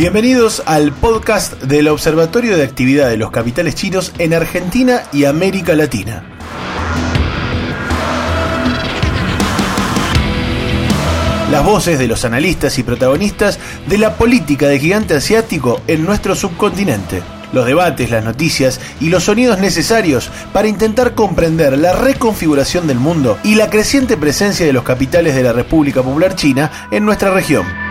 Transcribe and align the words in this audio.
Bienvenidos 0.00 0.62
al 0.64 0.92
podcast 0.92 1.60
del 1.64 1.86
Observatorio 1.88 2.56
de 2.56 2.62
Actividad 2.62 3.10
de 3.10 3.18
los 3.18 3.30
Capitales 3.30 3.74
Chinos 3.74 4.14
en 4.16 4.32
Argentina 4.32 5.02
y 5.12 5.26
América 5.26 5.74
Latina. 5.74 6.24
Las 11.50 11.66
voces 11.66 11.98
de 11.98 12.08
los 12.08 12.24
analistas 12.24 12.78
y 12.78 12.82
protagonistas 12.82 13.58
de 13.88 13.98
la 13.98 14.14
política 14.14 14.68
de 14.68 14.78
gigante 14.78 15.12
asiático 15.12 15.82
en 15.86 16.06
nuestro 16.06 16.34
subcontinente. 16.34 17.22
Los 17.52 17.66
debates, 17.66 18.10
las 18.10 18.24
noticias 18.24 18.80
y 19.02 19.10
los 19.10 19.24
sonidos 19.24 19.58
necesarios 19.58 20.30
para 20.54 20.68
intentar 20.68 21.14
comprender 21.14 21.76
la 21.76 21.92
reconfiguración 21.92 22.86
del 22.86 22.98
mundo 22.98 23.36
y 23.44 23.54
la 23.54 23.68
creciente 23.68 24.16
presencia 24.16 24.64
de 24.64 24.72
los 24.72 24.82
capitales 24.82 25.34
de 25.34 25.42
la 25.42 25.52
República 25.52 26.02
Popular 26.02 26.36
China 26.36 26.88
en 26.90 27.04
nuestra 27.04 27.34
región. 27.34 27.89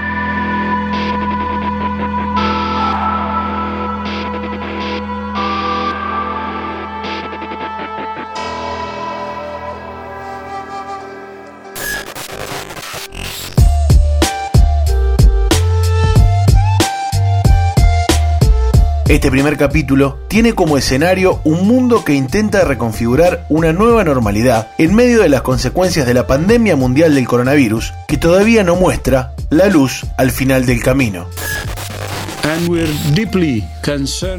Este 19.10 19.32
primer 19.32 19.58
capítulo 19.58 20.20
tiene 20.28 20.54
como 20.54 20.78
escenario 20.78 21.42
un 21.44 21.68
mundo 21.68 22.06
que 22.06 22.14
intenta 22.14 22.64
reconfigurar 22.64 23.44
una 23.50 23.74
nueva 23.74 24.04
normalidad 24.04 24.68
en 24.78 24.94
medio 24.94 25.24
de 25.24 25.30
las 25.30 25.42
consecuencias 25.42 26.06
de 26.06 26.14
la 26.14 26.28
pandemia 26.28 26.76
mundial 26.76 27.16
del 27.16 27.28
coronavirus 27.28 27.92
que 28.08 28.18
todavía 28.18 28.64
no 28.64 28.76
muestra 28.76 29.34
la 29.50 29.66
luz 29.66 30.06
al 30.18 30.30
final 30.30 30.68
del 30.68 30.84
camino. 30.84 31.26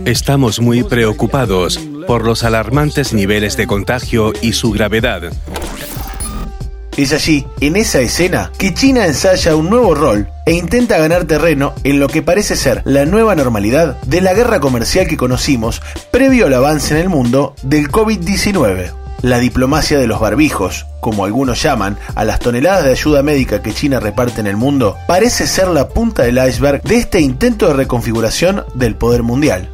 Estamos 0.04 0.60
muy 0.60 0.84
preocupados 0.84 1.80
por 2.06 2.24
los 2.24 2.44
alarmantes 2.44 3.12
niveles 3.12 3.56
de 3.56 3.66
contagio 3.66 4.32
y 4.40 4.52
su 4.52 4.70
gravedad. 4.70 5.32
Es 6.96 7.12
allí, 7.12 7.46
en 7.60 7.76
esa 7.76 8.00
escena, 8.00 8.50
que 8.58 8.74
China 8.74 9.06
ensaya 9.06 9.56
un 9.56 9.70
nuevo 9.70 9.94
rol 9.94 10.28
e 10.44 10.52
intenta 10.52 10.98
ganar 10.98 11.24
terreno 11.24 11.72
en 11.84 12.00
lo 12.00 12.08
que 12.08 12.22
parece 12.22 12.56
ser 12.56 12.82
la 12.84 13.04
nueva 13.04 13.34
normalidad 13.34 14.00
de 14.02 14.20
la 14.20 14.34
guerra 14.34 14.60
comercial 14.60 15.06
que 15.06 15.16
conocimos 15.16 15.80
previo 16.10 16.46
al 16.46 16.54
avance 16.54 16.94
en 16.94 17.00
el 17.00 17.08
mundo 17.08 17.54
del 17.62 17.90
COVID-19. 17.90 18.92
La 19.22 19.38
diplomacia 19.38 19.98
de 19.98 20.06
los 20.06 20.18
barbijos, 20.18 20.86
como 21.00 21.26
algunos 21.26 21.62
llaman 21.62 21.98
a 22.14 22.24
las 22.24 22.40
toneladas 22.40 22.84
de 22.84 22.92
ayuda 22.92 23.22
médica 23.22 23.62
que 23.62 23.74
China 23.74 24.00
reparte 24.00 24.40
en 24.40 24.46
el 24.46 24.56
mundo, 24.56 24.96
parece 25.06 25.46
ser 25.46 25.68
la 25.68 25.88
punta 25.88 26.22
del 26.22 26.38
iceberg 26.38 26.82
de 26.82 26.96
este 26.96 27.20
intento 27.20 27.68
de 27.68 27.74
reconfiguración 27.74 28.64
del 28.74 28.96
poder 28.96 29.22
mundial. 29.22 29.68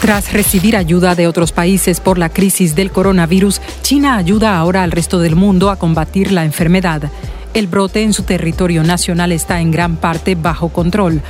Tras 0.00 0.32
recibir 0.32 0.76
ayuda 0.76 1.16
de 1.16 1.26
otros 1.26 1.50
países 1.50 1.98
por 1.98 2.18
la 2.18 2.28
crisis 2.28 2.76
del 2.76 2.92
coronavirus, 2.92 3.60
China 3.82 4.16
ayuda 4.16 4.56
ahora 4.56 4.84
al 4.84 4.92
resto 4.92 5.18
del 5.18 5.34
mundo 5.34 5.70
a 5.70 5.76
combatir 5.76 6.30
la 6.30 6.44
enfermedad. 6.44 7.10
El 7.52 7.66
brote 7.66 8.02
en 8.02 8.12
su 8.12 8.22
territorio 8.22 8.84
nacional 8.84 9.32
está 9.32 9.60
en 9.60 9.72
gran 9.72 9.96
parte 9.96 10.36
bajo 10.36 10.68
control. 10.68 11.20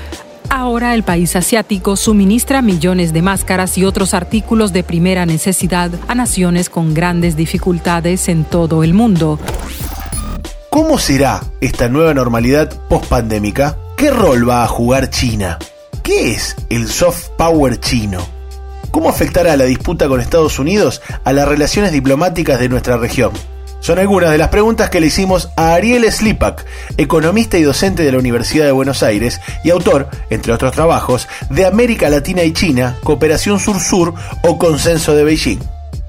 Ahora 0.51 0.95
el 0.95 1.03
país 1.03 1.35
asiático 1.35 1.97
suministra 1.97 2.61
millones 2.61 3.15
de 3.15 3.23
máscaras 3.23 3.79
y 3.79 3.85
otros 3.85 4.13
artículos 4.13 4.73
de 4.75 4.83
primera 4.83 5.25
necesidad 5.25 5.91
a 6.07 6.15
naciones 6.15 6.69
con 6.69 6.93
grandes 6.93 7.37
dificultades 7.37 8.29
en 8.29 8.45
todo 8.45 8.85
el 8.85 8.93
mundo. 8.93 9.39
¿Cómo 10.69 10.99
será 10.99 11.41
esta 11.63 11.89
nueva 11.89 12.13
normalidad 12.13 12.71
post-pandémica? 12.89 13.79
¿Qué 13.97 14.11
rol 14.11 14.49
va 14.49 14.63
a 14.63 14.69
jugar 14.69 15.09
China? 15.09 15.59
¿Qué 16.03 16.33
es 16.33 16.55
el 16.69 16.89
soft 16.89 17.29
power 17.37 17.81
chino? 17.81 18.38
¿Cómo 18.91 19.09
afectará 19.09 19.57
la 19.57 19.65
disputa 19.65 20.09
con 20.09 20.21
Estados 20.21 20.59
Unidos 20.59 21.03
a 21.25 21.33
las 21.33 21.47
relaciones 21.47 21.93
diplomáticas 21.93 22.59
de 22.59 22.69
nuestra 22.69 22.97
región? 22.97 23.33
Son 23.81 23.99
algunas 23.99 24.33
de 24.33 24.39
las 24.39 24.49
preguntas 24.49 24.91
que 24.91 25.01
le 25.01 25.07
hicimos 25.07 25.51
a 25.57 25.75
Ariel 25.75 26.11
Slipak, 26.11 26.65
economista 26.97 27.59
y 27.59 27.63
docente 27.63 28.03
de 28.03 28.13
la 28.13 28.19
Universidad 28.19 28.65
de 28.65 28.73
Buenos 28.73 29.03
Aires 29.03 29.41
y 29.63 29.71
autor, 29.71 30.09
entre 30.31 30.53
otros 30.53 30.73
trabajos, 30.73 31.29
de 31.49 31.65
América 31.65 32.11
Latina 32.11 32.43
y 32.43 32.53
China, 32.53 32.97
Cooperación 33.05 33.61
Sur-Sur 33.61 34.15
o 34.43 34.59
Consenso 34.59 35.15
de 35.15 35.25
Beijing. 35.25 35.61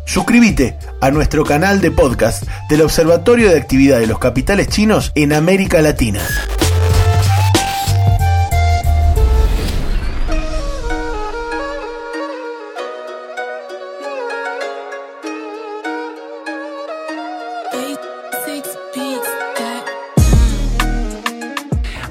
Suscríbete 0.05 0.77
a 1.01 1.11
nuestro 1.11 1.43
canal 1.43 1.81
de 1.81 1.91
podcast 1.91 2.43
del 2.69 2.81
Observatorio 2.81 3.49
de 3.49 3.57
Actividad 3.57 3.99
de 3.99 4.07
los 4.07 4.17
Capitales 4.17 4.67
Chinos 4.69 5.11
en 5.13 5.33
América 5.33 5.81
Latina. 5.83 6.21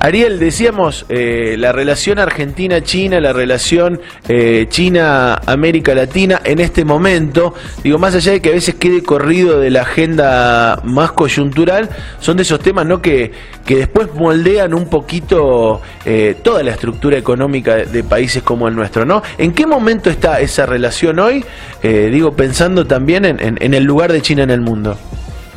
Ariel, 0.01 0.39
decíamos 0.39 1.07
eh, 1.09 1.57
la 1.59 1.73
relación 1.73 2.21
Argentina-China, 2.21 3.21
la 3.21 3.33
relación 3.33 4.01
eh, 4.29 4.67
China-América 4.69 5.93
Latina 5.93 6.41
en 6.45 6.61
este 6.61 6.85
momento, 6.85 7.55
digo, 7.83 7.99
más 7.99 8.15
allá 8.15 8.33
de 8.33 8.41
que 8.41 8.51
a 8.51 8.53
veces 8.53 8.77
quede 8.77 9.03
corrido 9.03 9.59
de 9.59 9.71
la 9.71 9.83
agenda 9.83 10.81
más 10.85 11.11
coyuntural, 11.13 11.89
son 12.21 12.37
de 12.37 12.45
esos 12.45 12.61
temas 12.61 12.87
¿no? 12.87 13.03
que, 13.03 13.33
que 13.67 13.77
después 13.77 14.15
moldean 14.15 14.73
un 14.73 14.89
poquito 14.89 15.83
eh, 16.05 16.37
toda 16.45 16.63
la 16.63 16.71
estructura 16.71 17.19
económica 17.19 17.75
de, 17.75 18.05
países 18.05 18.45
como 18.45 18.69
el 18.69 18.77
nuestro. 18.77 19.05
¿no? 19.05 19.23
¿En 19.37 19.53
qué 19.53 19.67
momento 19.67 20.11
está 20.11 20.41
esa 20.41 20.65
relación 20.65 21.19
hoy? 21.19 21.45
digo, 21.83 22.33
pensando 22.33 22.87
también 22.87 23.25
en 23.25 23.75
el 23.75 23.85
lugar 23.85 24.13
de 24.13 24.21
China 24.21 24.43
en 24.43 24.51
el 24.51 24.61
mundo. 24.61 24.97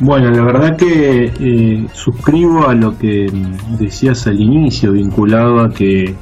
Bueno, 0.00 0.30
la 0.30 0.42
verdad 0.42 0.76
que 0.76 1.32
eh, 1.38 1.86
suscribo 1.92 2.68
a 2.68 2.74
lo 2.74 2.98
que 2.98 3.30
decías 3.78 4.26
al 4.26 4.40
inicio, 4.40 4.92
vinculado 4.92 5.60
a 5.60 5.70
que 5.70 6.14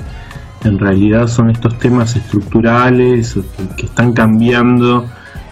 en 0.64 0.78
realidad 0.78 1.28
son 1.28 1.50
estos 1.50 1.78
temas 1.78 2.16
estructurales 2.16 3.38
que 3.76 3.86
están 3.86 4.12
cambiando, 4.12 5.06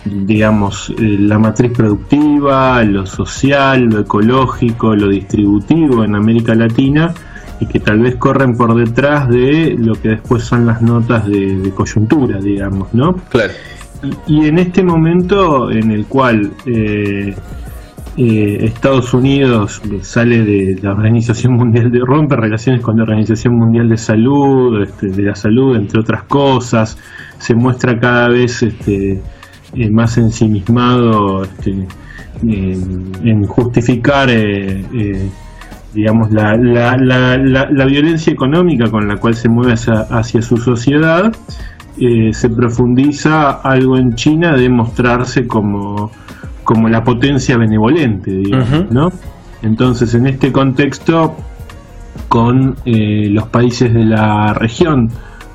digamos, 0.05 0.91
eh, 0.91 1.17
la 1.19 1.39
matriz 1.39 1.73
productiva, 1.73 2.83
lo 2.85 3.07
social, 3.07 3.85
lo 3.85 4.01
ecológico, 4.01 4.95
lo 4.95 5.09
distributivo 5.09 6.05
en 6.05 6.15
América 6.15 6.55
Latina 6.55 7.15
y 7.61 7.67
que 7.67 7.81
tal 7.81 8.01
vez 8.01 8.17
corren 8.17 8.57
por 8.57 8.75
detrás 8.75 9.29
de 9.29 9.75
lo 9.79 9.95
que 9.95 10.11
después 10.11 10.45
son 10.45 10.67
las 10.67 10.81
notas 10.81 11.27
de, 11.27 11.73
coyuntura, 11.75 12.39
digamos, 12.39 12.93
¿no? 12.95 13.15
Claro. 13.31 13.53
Y, 14.27 14.47
en 14.47 14.59
este 14.59 14.85
momento 14.85 15.71
en 15.73 15.91
el 15.91 16.07
cual 16.07 16.53
eh, 16.67 17.35
eh, 18.21 18.65
Estados 18.65 19.15
Unidos 19.15 19.81
sale 20.03 20.43
de 20.43 20.77
la 20.83 20.91
Organización 20.91 21.53
Mundial 21.53 21.89
de 21.93 22.01
rompe 22.01 22.35
relaciones 22.35 22.83
con 22.83 22.97
la 22.97 23.05
Organización 23.05 23.57
Mundial 23.57 23.89
de 23.89 23.97
Salud, 23.97 24.83
este, 24.83 25.07
de 25.07 25.23
la 25.23 25.37
salud, 25.37 25.77
entre 25.77 26.01
otras 26.01 26.25
cosas, 26.25 26.99
se 27.39 27.55
muestra 27.55 27.97
cada 28.01 28.29
vez 28.29 28.61
este, 28.65 29.23
eh, 29.73 29.91
más 29.93 30.19
ensimismado 30.19 31.45
este, 31.45 31.87
en 32.43 33.45
justificar 33.45 34.29
eh, 34.31 35.29
digamos 35.95 36.33
la, 36.33 36.57
la, 36.57 37.87
violencia 37.87 38.33
económica 38.33 38.91
con 38.91 39.07
la 39.07 39.17
cual 39.19 39.35
se 39.35 39.49
mueve 39.49 39.75
hacia, 39.75 40.43
su 40.43 40.57
sociedad, 40.57 41.33
se 41.97 42.51
profundiza 42.51 43.61
algo 43.63 43.97
en 43.97 44.15
China 44.15 44.57
de 44.57 44.69
mostrarse 44.69 45.47
como 45.47 46.11
como 46.69 46.91
la 46.91 47.03
potencia 47.03 47.57
benevolente, 47.57 48.31
digamos, 48.31 48.91
¿no? 48.91 49.11
Entonces, 49.63 50.13
en 50.13 50.27
este 50.27 50.53
contexto, 50.53 51.35
con 52.29 52.77
eh, 52.85 53.29
los 53.31 53.49
países 53.49 53.95
de 53.95 54.05
la 54.05 54.53
región, 54.53 55.11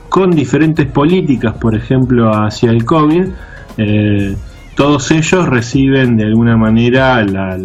con 0.10 0.32
diferentes 0.32 0.88
políticas, 0.88 1.54
por 1.54 1.76
ejemplo, 1.76 2.32
hacia 2.32 2.72
el 2.72 2.84
COVID, 2.84 3.26
eh, 3.78 4.36
todos 4.76 5.12
ellos 5.12 5.48
reciben 5.48 6.18
de 6.18 6.24
alguna 6.24 6.58
manera 6.58 7.24
la, 7.24 7.60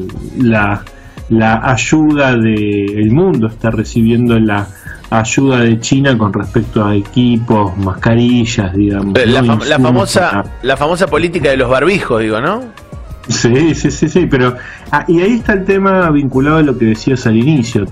la, 1.30 1.60
ayuda 1.62 2.36
del 2.36 3.10
mundo, 3.12 3.46
está 3.46 3.70
recibiendo 3.70 4.38
la 4.38 4.66
ayuda 5.08 5.60
de 5.60 5.80
China 5.80 6.18
con 6.18 6.34
respecto 6.34 6.84
a 6.84 6.94
equipos, 6.94 7.74
mascarillas, 7.78 8.74
digamos. 8.74 9.18
La, 9.26 9.40
la 9.40 9.78
famosa, 9.78 10.44
la 10.60 10.76
famosa 10.76 11.06
política 11.06 11.48
de 11.48 11.56
los 11.56 11.70
barbijos, 11.70 12.20
digo, 12.20 12.42
¿no? 12.42 12.87
Sí, 13.28 13.74
sí, 13.74 13.90
sí, 13.90 14.08
sí, 14.08 14.26
pero... 14.26 14.56
Ah, 14.90 15.04
y 15.06 15.20
ahí 15.20 15.34
está 15.34 15.52
el 15.52 15.64
tema 15.64 16.10
vinculado 16.10 16.58
a 16.58 16.62
lo 16.62 16.76
que 16.78 16.86
decías 16.86 17.26
al 17.26 17.36
inicio. 17.36 17.86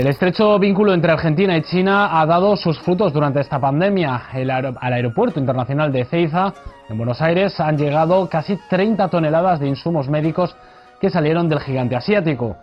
El 0.00 0.06
estrecho 0.06 0.58
vínculo 0.58 0.94
entre 0.94 1.12
Argentina 1.12 1.54
y 1.58 1.62
China 1.62 2.18
ha 2.18 2.24
dado 2.24 2.56
sus 2.56 2.78
frutos 2.80 3.12
durante 3.12 3.40
esta 3.40 3.60
pandemia. 3.60 4.22
al 4.32 4.92
aeropuerto 4.94 5.38
internacional 5.38 5.92
de 5.92 6.06
Ceiza, 6.06 6.54
en 6.88 6.96
Buenos 6.96 7.20
Aires, 7.20 7.60
han 7.60 7.76
llegado 7.76 8.26
casi 8.26 8.58
30 8.70 9.08
toneladas 9.08 9.60
de 9.60 9.68
insumos 9.68 10.08
médicos 10.08 10.56
que 11.02 11.10
salieron 11.10 11.50
del 11.50 11.60
gigante 11.60 11.96
asiático. 11.96 12.56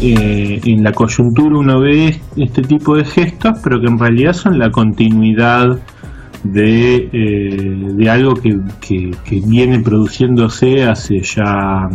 Eh, 0.00 0.60
en 0.64 0.84
la 0.84 0.92
coyuntura 0.92 1.58
uno 1.58 1.80
ve 1.80 2.20
este 2.36 2.62
tipo 2.62 2.96
de 2.96 3.04
gestos, 3.04 3.58
pero 3.64 3.80
que 3.80 3.88
en 3.88 3.98
realidad 3.98 4.32
son 4.32 4.56
la 4.56 4.70
continuidad 4.70 5.76
de, 6.44 7.08
eh, 7.12 8.08
algo 8.08 8.34
que, 8.34 8.60
que, 8.80 9.40
viene 9.44 9.80
produciéndose 9.80 10.84
hace 10.84 11.20
ya 11.20 11.88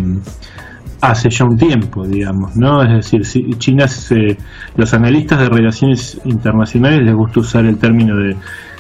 hace 1.00 1.30
ya 1.30 1.46
un 1.46 1.58
tiempo, 1.58 2.06
digamos, 2.06 2.56
¿no? 2.58 2.82
Es 2.84 3.10
decir, 3.10 3.58
China, 3.58 3.88
se, 3.88 4.38
los 4.76 4.94
analistas 4.94 5.40
de 5.40 5.50
relaciones 5.50 6.20
internacionales 6.26 7.04
les 7.04 7.16
gusta 7.16 7.40
usar 7.40 7.66
el 7.66 7.78
término 7.78 8.18
de 8.18 8.36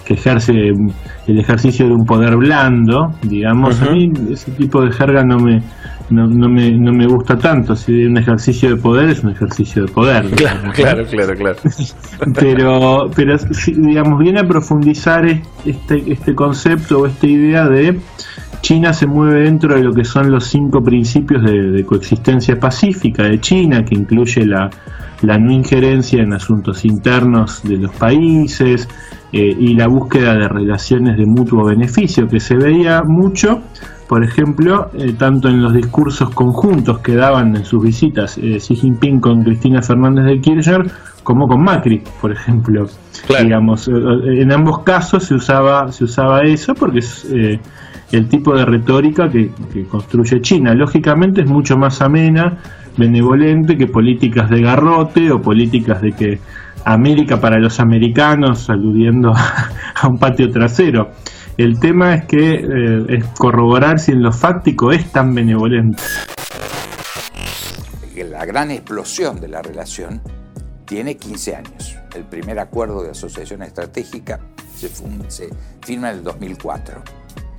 que 0.06 0.16
ejerce 0.16 0.54
el 1.28 1.40
ejercicio 1.40 1.88
de 1.88 1.94
un 1.94 2.06
poder 2.06 2.36
blando, 2.36 3.14
digamos, 3.22 3.82
a 3.82 3.92
mí 3.92 4.12
ese 4.32 4.52
tipo 4.52 4.82
de 4.82 4.92
jerga 4.92 5.24
no 5.24 5.40
me, 5.40 5.62
no, 6.10 6.28
no, 6.28 6.50
me, 6.50 6.72
no 6.72 6.92
me 6.92 7.08
gusta 7.08 7.38
tanto, 7.38 7.76
si 7.76 8.06
un 8.06 8.18
ejercicio 8.18 8.70
de 8.70 8.76
poder 8.78 9.10
es 9.10 9.24
un 9.24 9.32
ejercicio 9.32 9.86
de 9.86 9.92
poder. 9.92 10.30
Claro, 10.32 10.72
claro, 10.74 11.06
claro, 11.06 11.36
claro. 11.36 11.58
pero, 12.40 13.10
pero 13.16 13.38
digamos, 13.78 14.20
viene 14.20 14.42
a 14.42 14.48
profundizar 14.48 15.26
este, 15.66 16.12
este 16.12 16.36
concepto 16.36 17.00
o 17.00 17.06
esta 17.08 17.28
idea 17.28 17.68
de 17.68 18.00
China 18.64 18.94
se 18.94 19.08
mueve 19.08 19.42
dentro 19.42 19.76
de 19.76 19.84
lo 19.84 19.94
que 19.94 20.06
son 20.06 20.32
los 20.32 20.46
cinco 20.46 20.82
principios 20.82 21.44
de, 21.44 21.84
coexistencia 21.84 22.58
pacífica 22.58 23.24
de 23.24 23.42
China, 23.42 23.84
que 23.84 23.94
incluye 23.94 24.46
la, 24.46 24.70
no 25.22 25.52
injerencia 25.52 26.24
en 26.24 26.32
asuntos 26.32 26.86
internos 26.86 27.62
de 27.64 27.76
los 27.76 27.92
países 27.92 28.88
eh, 29.34 29.54
y 29.60 29.76
la 29.76 29.88
búsqueda 29.88 30.36
de 30.36 30.48
relaciones 30.48 31.13
de 31.18 31.26
mutuo 31.26 31.66
beneficio, 31.66 32.28
que 32.28 32.40
se 32.40 32.56
veía 32.56 33.02
mucho, 33.04 33.62
por 34.08 34.24
ejemplo, 34.24 34.90
eh, 34.94 35.14
tanto 35.18 35.50
en 35.50 35.62
los 35.62 35.74
discursos 35.74 36.30
conjuntos 36.32 37.00
que 37.00 37.16
daban 37.16 37.56
en 37.56 37.66
sus 37.66 37.84
visitas 37.84 38.38
eh, 38.38 38.58
Xi 38.60 38.76
Jinping 38.76 39.20
con 39.20 39.44
Cristina 39.44 39.82
Fernández 39.82 40.26
de 40.26 40.42
Kirchner, 40.42 40.92
como 41.24 41.48
con 41.48 41.64
Macri, 41.64 42.04
por 42.22 42.32
ejemplo. 42.32 42.88
Digamos, 43.42 43.88
en 43.88 44.52
ambos 44.52 44.80
casos 44.80 45.24
se 45.24 45.36
usaba, 45.36 45.90
se 45.92 46.04
usaba 46.04 46.42
eso 46.42 46.74
porque 46.74 47.00
es 47.00 47.26
el 48.14 48.28
tipo 48.30 48.56
de 48.56 48.66
retórica 48.66 49.30
que, 49.30 49.50
construye 49.90 50.42
China. 50.42 50.74
Lógicamente 50.74 51.42
es 51.42 51.48
mucho 51.48 51.78
más 51.78 52.02
amena, 52.02 52.58
benevolente 52.96 53.76
que 53.76 53.88
políticas 53.88 54.50
de 54.50 54.62
garrote 54.62 55.32
o 55.32 55.42
políticas 55.42 56.02
de 56.02 56.12
que 56.12 56.40
América 56.86 57.40
para 57.40 57.60
los 57.60 57.80
americanos, 57.80 58.70
aludiendo 58.70 59.32
a 59.36 60.08
un 60.08 60.18
patio 60.18 60.50
trasero. 60.50 61.12
El 61.58 61.80
tema 61.80 62.16
es 62.16 62.26
que 62.26 62.56
eh, 62.56 63.06
es 63.10 63.26
corroborar 63.38 64.00
si 64.00 64.12
en 64.12 64.24
lo 64.24 64.32
fáctico 64.32 64.92
es 64.92 65.12
tan 65.12 65.34
benevolente. 65.34 66.02
La 68.30 68.46
gran 68.46 68.72
explosión 68.72 69.40
de 69.40 69.48
la 69.48 69.62
relación 69.62 70.22
tiene 70.86 71.16
15 71.16 71.56
años. 71.56 71.96
El 72.16 72.26
primer 72.26 72.60
acuerdo 72.60 73.04
de 73.04 73.12
asociación 73.12 73.62
estratégica 73.62 74.40
se, 74.76 74.90
firma 75.82 76.10
en 76.12 76.18
el 76.18 76.24
2004 76.24 77.04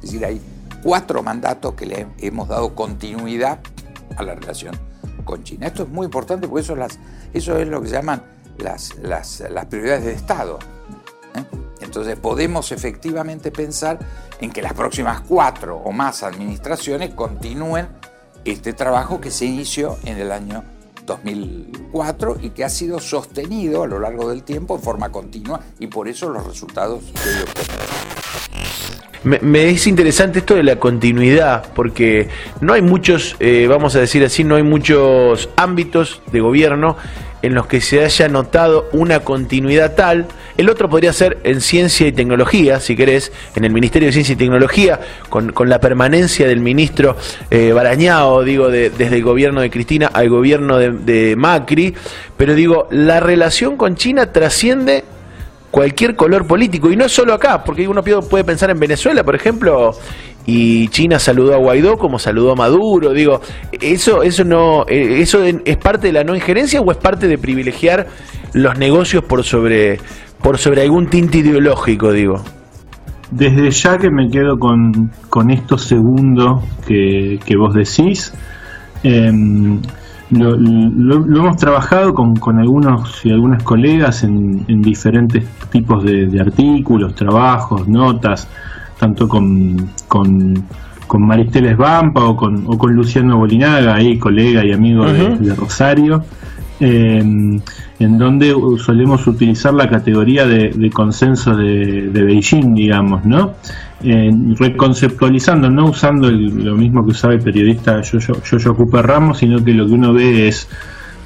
es 0.05 0.13
decir, 0.13 0.25
hay 0.27 0.41
cuatro 0.83 1.23
mandatos 1.23 1.75
que 1.75 1.87
le 1.87 2.07
hemos 2.19 2.47
dado 2.47 2.75
continuidad 2.75 3.61
a 4.17 4.23
la 4.23 4.35
relación 4.35 4.77
con 5.25 5.43
China. 5.43 5.67
Esto 5.67 5.85
es 5.85 5.89
muy 5.89 6.05
importante 6.05 6.47
porque 6.47 6.61
eso, 6.61 6.77
eso 7.33 7.59
es 7.59 7.69
lo 7.69 7.81
que 7.81 7.89
se 7.89 7.95
llaman 7.95 8.23
las, 8.59 8.95
las, 8.99 9.67
prioridades 9.69 10.05
de 10.05 10.13
Estado. 10.13 10.59
¿eh? 11.35 11.45
Entonces 11.81 12.19
podemos 12.19 12.73
efectivamente 12.73 13.51
pensar 13.51 13.99
en 14.41 14.51
que 14.51 14.63
las 14.63 14.75
próximas 14.75 15.21
cuatro 15.21 15.77
o 15.77 15.93
más 15.93 16.23
administraciones 16.23 17.15
continúen 17.15 17.89
este 18.45 18.73
trabajo 18.73 19.21
que 19.21 19.31
se 19.31 19.47
inició 19.47 19.99
en 20.05 20.19
el 20.19 20.33
año 20.33 20.65
2004 21.07 22.39
y 22.43 22.51
que 22.51 22.65
ha 22.65 22.69
sido 22.69 22.99
sostenido 22.99 23.83
a 23.83 23.87
lo 23.87 23.99
largo 23.99 24.29
del 24.31 24.43
tiempo 24.43 24.77
en 24.77 24.83
forma 24.83 25.11
continua 25.11 25.61
y 25.79 25.87
por 25.87 26.09
eso 26.09 26.29
los 26.31 26.47
resultados 26.47 27.03
que 27.05 27.29
hoy 27.29 27.43
obtenemos. 27.43 28.05
Me, 29.25 29.71
es 29.71 29.87
interesante 29.87 30.41
esto 30.41 30.55
de 30.55 30.63
la 30.63 30.77
continuidad, 30.77 31.73
porque 31.75 32.29
no 32.61 32.75
hay 32.75 32.83
muchos, 32.83 33.37
eh, 33.41 33.67
vamos 33.67 33.97
a 33.97 34.01
decir 34.01 34.23
así, 34.23 34.45
no 34.45 34.57
hay 34.57 34.63
muchos 34.63 35.49
ámbitos 35.57 36.21
de 36.31 36.41
gobierno 36.41 36.99
en 37.45 37.55
los 37.55 37.67
que 37.67 37.83
se 37.83 38.03
haya 38.03 38.27
notado 38.29 38.89
una 38.93 39.21
continuidad 39.21 39.95
tal. 39.95 40.27
El 40.57 40.71
otro 40.71 40.89
podría 40.89 41.13
ser 41.13 41.39
en 41.45 41.61
ciencia 41.61 42.07
y 42.07 42.13
tecnología, 42.13 42.81
si 42.81 42.97
querés, 42.97 43.33
en 43.55 43.65
el 43.65 43.73
Ministerio 43.73 44.07
de 44.07 44.13
Ciencia 44.13 44.33
y 44.33 44.37
Tecnología, 44.37 44.99
con, 45.29 45.53
la 45.69 45.79
permanencia 45.79 46.47
del 46.47 46.61
ministro 46.61 47.17
eh, 47.51 47.73
Barañao, 47.73 48.45
digo, 48.45 48.71
desde 48.71 49.07
el 49.09 49.23
gobierno 49.23 49.61
de 49.61 49.71
Cristina 49.71 50.07
al 50.07 50.31
gobierno 50.31 50.79
de, 50.79 50.91
de 50.91 51.37
Macri. 51.37 51.95
Pero 52.39 52.55
digo, 52.55 52.89
la 52.91 53.21
relación 53.21 53.77
con 53.77 53.95
China 53.97 54.33
trasciende 54.33 55.05
cualquier 55.75 56.15
color 56.15 56.47
político. 56.47 56.89
Y 56.89 56.97
no 56.97 57.09
solo 57.09 57.35
acá, 57.35 57.65
porque 57.65 57.89
uno 57.89 58.01
puede 58.01 58.45
pensar 58.45 58.71
en 58.71 58.79
Venezuela, 58.79 59.25
por 59.25 59.35
ejemplo, 59.35 59.91
y 60.47 60.87
China 60.89 61.19
saludó 61.19 61.53
a 61.53 61.57
Guaidó 61.57 61.97
como 61.97 62.21
saludó 62.21 62.53
a 62.53 62.55
Maduro. 62.55 63.13
Digo, 63.13 63.41
eso, 63.81 64.23
eso 64.23 64.45
no, 64.45 64.85
eh, 64.87 65.21
eso 65.21 65.43
es 65.43 65.77
parte 65.79 66.07
de 66.07 66.13
la 66.13 66.23
no 66.23 66.37
injerencia 66.37 66.81
o 66.81 66.93
es 66.93 66.97
parte 66.97 67.27
de 67.27 67.39
privilegiar 67.39 68.07
los 68.53 68.79
negocios 68.79 69.25
por 69.25 69.43
sobre, 69.43 69.99
por 70.41 70.59
sobre 70.59 70.83
algún 70.83 71.09
tinte 71.09 71.39
ideológico, 71.39 72.13
digo. 72.13 72.35
Desde 73.33 73.69
ya 73.73 73.99
que 73.99 74.11
me 74.13 74.31
quedo 74.31 74.57
con, 74.57 75.11
con 75.29 75.51
esto 75.51 75.77
segundo 75.77 76.63
que, 76.87 77.41
que 77.45 77.57
vos 77.57 77.75
decís. 77.75 78.33
Eh, 79.03 79.33
lo, 80.31 80.55
hemos 80.55 81.57
trabajado 81.57 82.15
con, 82.15 82.35
con, 82.37 82.59
algunos 82.59 83.25
y 83.25 83.31
algunas 83.31 83.63
colegas 83.63 84.25
en, 84.25 84.65
diferentes 84.83 85.45
tipos 85.71 86.05
de, 86.05 86.41
artículos, 86.41 87.15
trabajos, 87.15 87.87
notas, 87.87 88.49
tanto 88.99 89.29
con, 89.29 89.91
con, 90.09 90.65
con 91.07 91.27
Maristeles 91.27 91.77
Vampa 91.77 92.25
o 92.25 92.37
con, 92.37 92.65
o 92.67 92.79
con 92.79 92.95
Luciano 92.95 93.39
Bolinaga, 93.39 93.95
ahí 93.95 94.19
colega 94.19 94.65
y 94.65 94.73
amigo 94.73 95.05
de, 95.05 95.55
Rosario, 95.55 96.25
em, 96.81 97.61
en 97.99 98.19
donde 98.19 98.55
solemos 98.79 99.27
utilizar 99.27 99.75
la 99.75 99.89
categoría 99.89 100.47
de, 100.47 100.91
consenso 100.91 101.55
de, 101.55 102.09
de 102.11 102.23
Beijing, 102.23 102.75
digamos, 102.75 103.25
¿no? 103.25 103.53
Eh, 104.05 104.31
reconceptualizando, 104.59 105.71
no 105.71 105.87
usando 105.87 106.31
lo 106.31 106.77
mismo 106.77 107.05
que 107.05 107.13
usaba 107.13 107.35
el 107.35 107.41
periodista 107.41 108.03
yo, 108.03 108.19
yo, 108.19 108.59
yo, 108.59 108.75
Cooper 108.75 109.07
Ramos, 109.07 109.39
sino 109.39 109.65
que 109.65 109.73
lo 109.73 109.87
que 109.87 109.93
uno 109.93 110.13
ve 110.13 110.49
es 110.49 110.69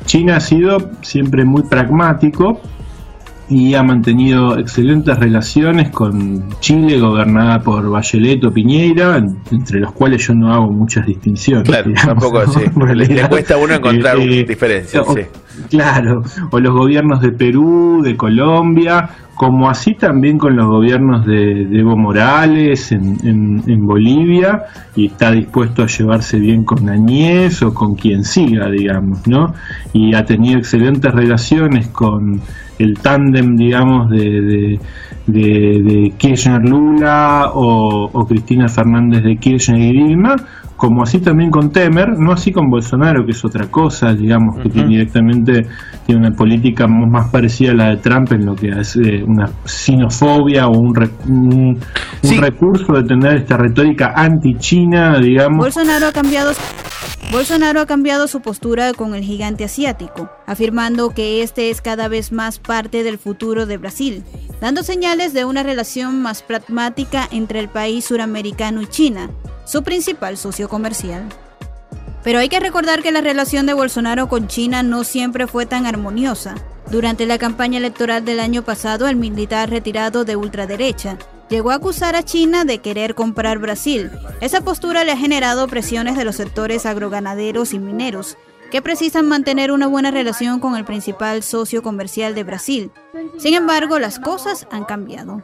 China 0.04 0.36
ha 0.36 0.40
sido 0.40 0.78
siempre 1.02 1.44
muy 1.44 1.62
pragmático 1.62 2.60
y 3.48 3.74
ha 3.74 3.82
mantenido 3.82 4.58
excelentes 4.58 5.18
relaciones 5.18 5.90
con 5.90 6.48
Chile, 6.60 7.00
gobernada 7.00 7.60
por 7.60 7.90
Bachelet 7.90 8.44
o 8.44 8.52
Piñeira, 8.52 9.16
entre 9.50 9.80
los 9.80 9.92
cuales 9.92 10.26
yo 10.26 10.34
no 10.34 10.52
hago 10.52 10.70
muchas 10.70 11.06
distinciones. 11.06 11.66
Claro, 11.66 11.90
tampoco 12.04 12.38
así. 12.40 12.60
Le 12.94 13.28
cuesta 13.28 13.54
a 13.54 13.56
uno 13.56 13.74
encontrar 13.74 14.18
eh, 14.18 14.44
diferencias. 14.44 15.06
sí. 15.14 15.22
Claro, 15.70 16.22
o 16.50 16.60
los 16.60 16.74
gobiernos 16.74 17.20
de 17.20 17.32
Perú, 17.32 18.00
de 18.02 18.16
Colombia, 18.16 19.10
como 19.38 19.70
así 19.70 19.94
también 19.94 20.36
con 20.36 20.56
los 20.56 20.66
gobiernos 20.66 21.24
de, 21.24 21.62
Evo 21.78 21.96
Morales 21.96 22.90
en, 22.90 23.86
Bolivia, 23.86 24.64
y 24.96 25.06
está 25.06 25.30
dispuesto 25.30 25.82
a 25.82 25.86
llevarse 25.86 26.40
bien 26.40 26.64
con 26.64 26.88
Añez 26.88 27.62
o 27.62 27.72
con 27.72 27.94
quien 27.94 28.24
siga, 28.24 28.68
digamos, 28.68 29.26
¿no? 29.28 29.54
Y 29.92 30.14
ha 30.14 30.24
tenido 30.24 30.58
excelentes 30.58 31.12
relaciones 31.14 31.86
con 31.88 32.40
el 32.78 32.98
tándem, 32.98 33.56
digamos, 33.56 34.10
de, 34.10 34.80
de, 35.26 36.12
Kirchner-Lula 36.16 37.50
o, 37.54 38.10
o, 38.12 38.26
Cristina 38.26 38.68
Fernández 38.68 39.22
de 39.22 39.36
Kirchner 39.36 39.80
y 39.80 39.92
Dilma, 39.92 40.34
como 40.78 41.02
así 41.02 41.18
también 41.18 41.50
con 41.50 41.70
Temer, 41.72 42.16
no 42.16 42.32
así 42.32 42.52
con 42.52 42.70
Bolsonaro, 42.70 43.26
que 43.26 43.32
es 43.32 43.44
otra 43.44 43.68
cosa, 43.68 44.14
digamos, 44.14 44.58
que 44.62 44.68
directamente 44.68 45.66
tiene 46.06 46.28
una 46.28 46.30
política 46.30 46.86
más 46.86 47.30
parecida 47.30 47.72
a 47.72 47.74
la 47.74 47.88
de 47.90 47.96
Trump 47.96 48.32
en 48.32 48.46
lo 48.46 48.54
que 48.54 48.68
es 48.68 48.94
eh, 48.94 49.24
una 49.26 49.50
sinofobia 49.64 50.68
o 50.68 50.78
un, 50.78 50.94
recurso 50.94 52.92
de 52.92 53.02
tener 53.02 53.38
esta 53.38 53.56
retórica 53.56 54.12
anti-China, 54.14 55.18
digamos. 55.18 55.58
Bolsonaro 55.58 56.06
ha 56.06 56.12
cambiado. 56.12 56.52
Bolsonaro 57.32 57.80
ha 57.80 57.86
cambiado 57.86 58.28
su 58.28 58.40
postura 58.40 58.92
con 58.94 59.16
el 59.16 59.24
gigante 59.24 59.64
asiático, 59.64 60.30
afirmando 60.46 61.10
que 61.10 61.42
este 61.42 61.70
es 61.70 61.80
cada 61.80 62.06
vez 62.06 62.30
más 62.30 62.60
parte 62.60 63.02
del 63.02 63.18
futuro 63.18 63.66
de 63.66 63.78
Brasil, 63.78 64.22
dando 64.60 64.84
señales 64.84 65.34
de 65.34 65.44
una 65.44 65.64
relación 65.64 66.22
más 66.22 66.44
pragmática 66.44 67.28
entre 67.32 67.58
el 67.58 67.68
país 67.68 68.04
suramericano 68.04 68.80
y 68.80 68.86
China, 68.86 69.28
su 69.68 69.82
principal 69.82 70.38
socio 70.38 70.66
comercial. 70.68 71.28
Pero 72.24 72.38
hay 72.38 72.48
que 72.48 72.58
recordar 72.58 73.02
que 73.02 73.12
la 73.12 73.20
relación 73.20 73.66
de 73.66 73.74
Bolsonaro 73.74 74.28
con 74.28 74.48
China 74.48 74.82
no 74.82 75.04
siempre 75.04 75.46
fue 75.46 75.66
tan 75.66 75.84
armoniosa. 75.84 76.54
Durante 76.90 77.26
la 77.26 77.36
campaña 77.36 77.76
electoral 77.76 78.24
del 78.24 78.40
año 78.40 78.62
pasado, 78.62 79.08
el 79.08 79.16
militar 79.16 79.68
retirado 79.68 80.24
de 80.24 80.36
ultraderecha 80.36 81.18
llegó 81.50 81.70
a 81.70 81.74
acusar 81.74 82.16
a 82.16 82.22
China 82.22 82.64
de 82.64 82.78
querer 82.78 83.14
comprar 83.14 83.58
Brasil. 83.58 84.10
Esa 84.40 84.62
postura 84.62 85.04
le 85.04 85.12
ha 85.12 85.18
generado 85.18 85.68
presiones 85.68 86.16
de 86.16 86.24
los 86.24 86.36
sectores 86.36 86.86
agroganaderos 86.86 87.74
y 87.74 87.78
mineros, 87.78 88.38
que 88.70 88.80
precisan 88.80 89.28
mantener 89.28 89.70
una 89.70 89.86
buena 89.86 90.10
relación 90.10 90.60
con 90.60 90.76
el 90.76 90.86
principal 90.86 91.42
socio 91.42 91.82
comercial 91.82 92.34
de 92.34 92.44
Brasil. 92.44 92.90
Sin 93.36 93.52
embargo, 93.52 93.98
las 93.98 94.18
cosas 94.18 94.66
han 94.70 94.84
cambiado. 94.84 95.42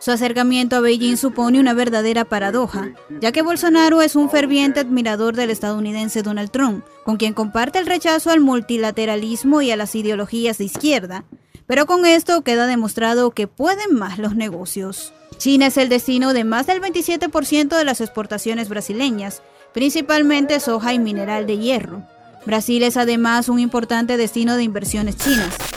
Su 0.00 0.12
acercamiento 0.12 0.76
a 0.76 0.80
Beijing 0.80 1.16
supone 1.16 1.58
una 1.58 1.74
verdadera 1.74 2.24
paradoja, 2.24 2.92
ya 3.20 3.32
que 3.32 3.42
Bolsonaro 3.42 4.00
es 4.00 4.14
un 4.14 4.30
ferviente 4.30 4.80
admirador 4.80 5.34
del 5.34 5.50
estadounidense 5.50 6.22
Donald 6.22 6.50
Trump, 6.50 6.84
con 7.04 7.16
quien 7.16 7.34
comparte 7.34 7.80
el 7.80 7.86
rechazo 7.86 8.30
al 8.30 8.40
multilateralismo 8.40 9.60
y 9.60 9.72
a 9.72 9.76
las 9.76 9.96
ideologías 9.96 10.58
de 10.58 10.64
izquierda. 10.64 11.24
Pero 11.66 11.86
con 11.86 12.06
esto 12.06 12.42
queda 12.42 12.66
demostrado 12.66 13.32
que 13.32 13.48
pueden 13.48 13.94
más 13.94 14.18
los 14.18 14.36
negocios. 14.36 15.12
China 15.36 15.66
es 15.66 15.76
el 15.76 15.88
destino 15.88 16.32
de 16.32 16.44
más 16.44 16.66
del 16.66 16.80
27% 16.80 17.76
de 17.76 17.84
las 17.84 18.00
exportaciones 18.00 18.68
brasileñas, 18.68 19.42
principalmente 19.74 20.60
soja 20.60 20.94
y 20.94 21.00
mineral 21.00 21.46
de 21.46 21.58
hierro. 21.58 22.02
Brasil 22.46 22.84
es 22.84 22.96
además 22.96 23.48
un 23.48 23.58
importante 23.58 24.16
destino 24.16 24.56
de 24.56 24.62
inversiones 24.62 25.16
chinas 25.16 25.67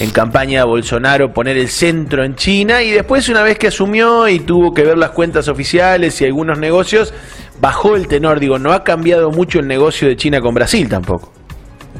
en 0.00 0.10
campaña 0.10 0.60
de 0.60 0.66
Bolsonaro 0.66 1.32
poner 1.32 1.56
el 1.56 1.68
centro 1.68 2.24
en 2.24 2.34
China 2.34 2.82
y 2.82 2.90
después 2.90 3.28
una 3.28 3.42
vez 3.42 3.58
que 3.58 3.68
asumió 3.68 4.28
y 4.28 4.40
tuvo 4.40 4.72
que 4.72 4.82
ver 4.82 4.98
las 4.98 5.10
cuentas 5.10 5.48
oficiales 5.48 6.20
y 6.20 6.24
algunos 6.26 6.58
negocios, 6.58 7.14
bajó 7.60 7.96
el 7.96 8.06
tenor. 8.06 8.40
Digo, 8.40 8.58
no 8.58 8.72
ha 8.72 8.84
cambiado 8.84 9.30
mucho 9.30 9.60
el 9.60 9.66
negocio 9.66 10.08
de 10.08 10.16
China 10.16 10.40
con 10.40 10.54
Brasil 10.54 10.88
tampoco. 10.88 11.32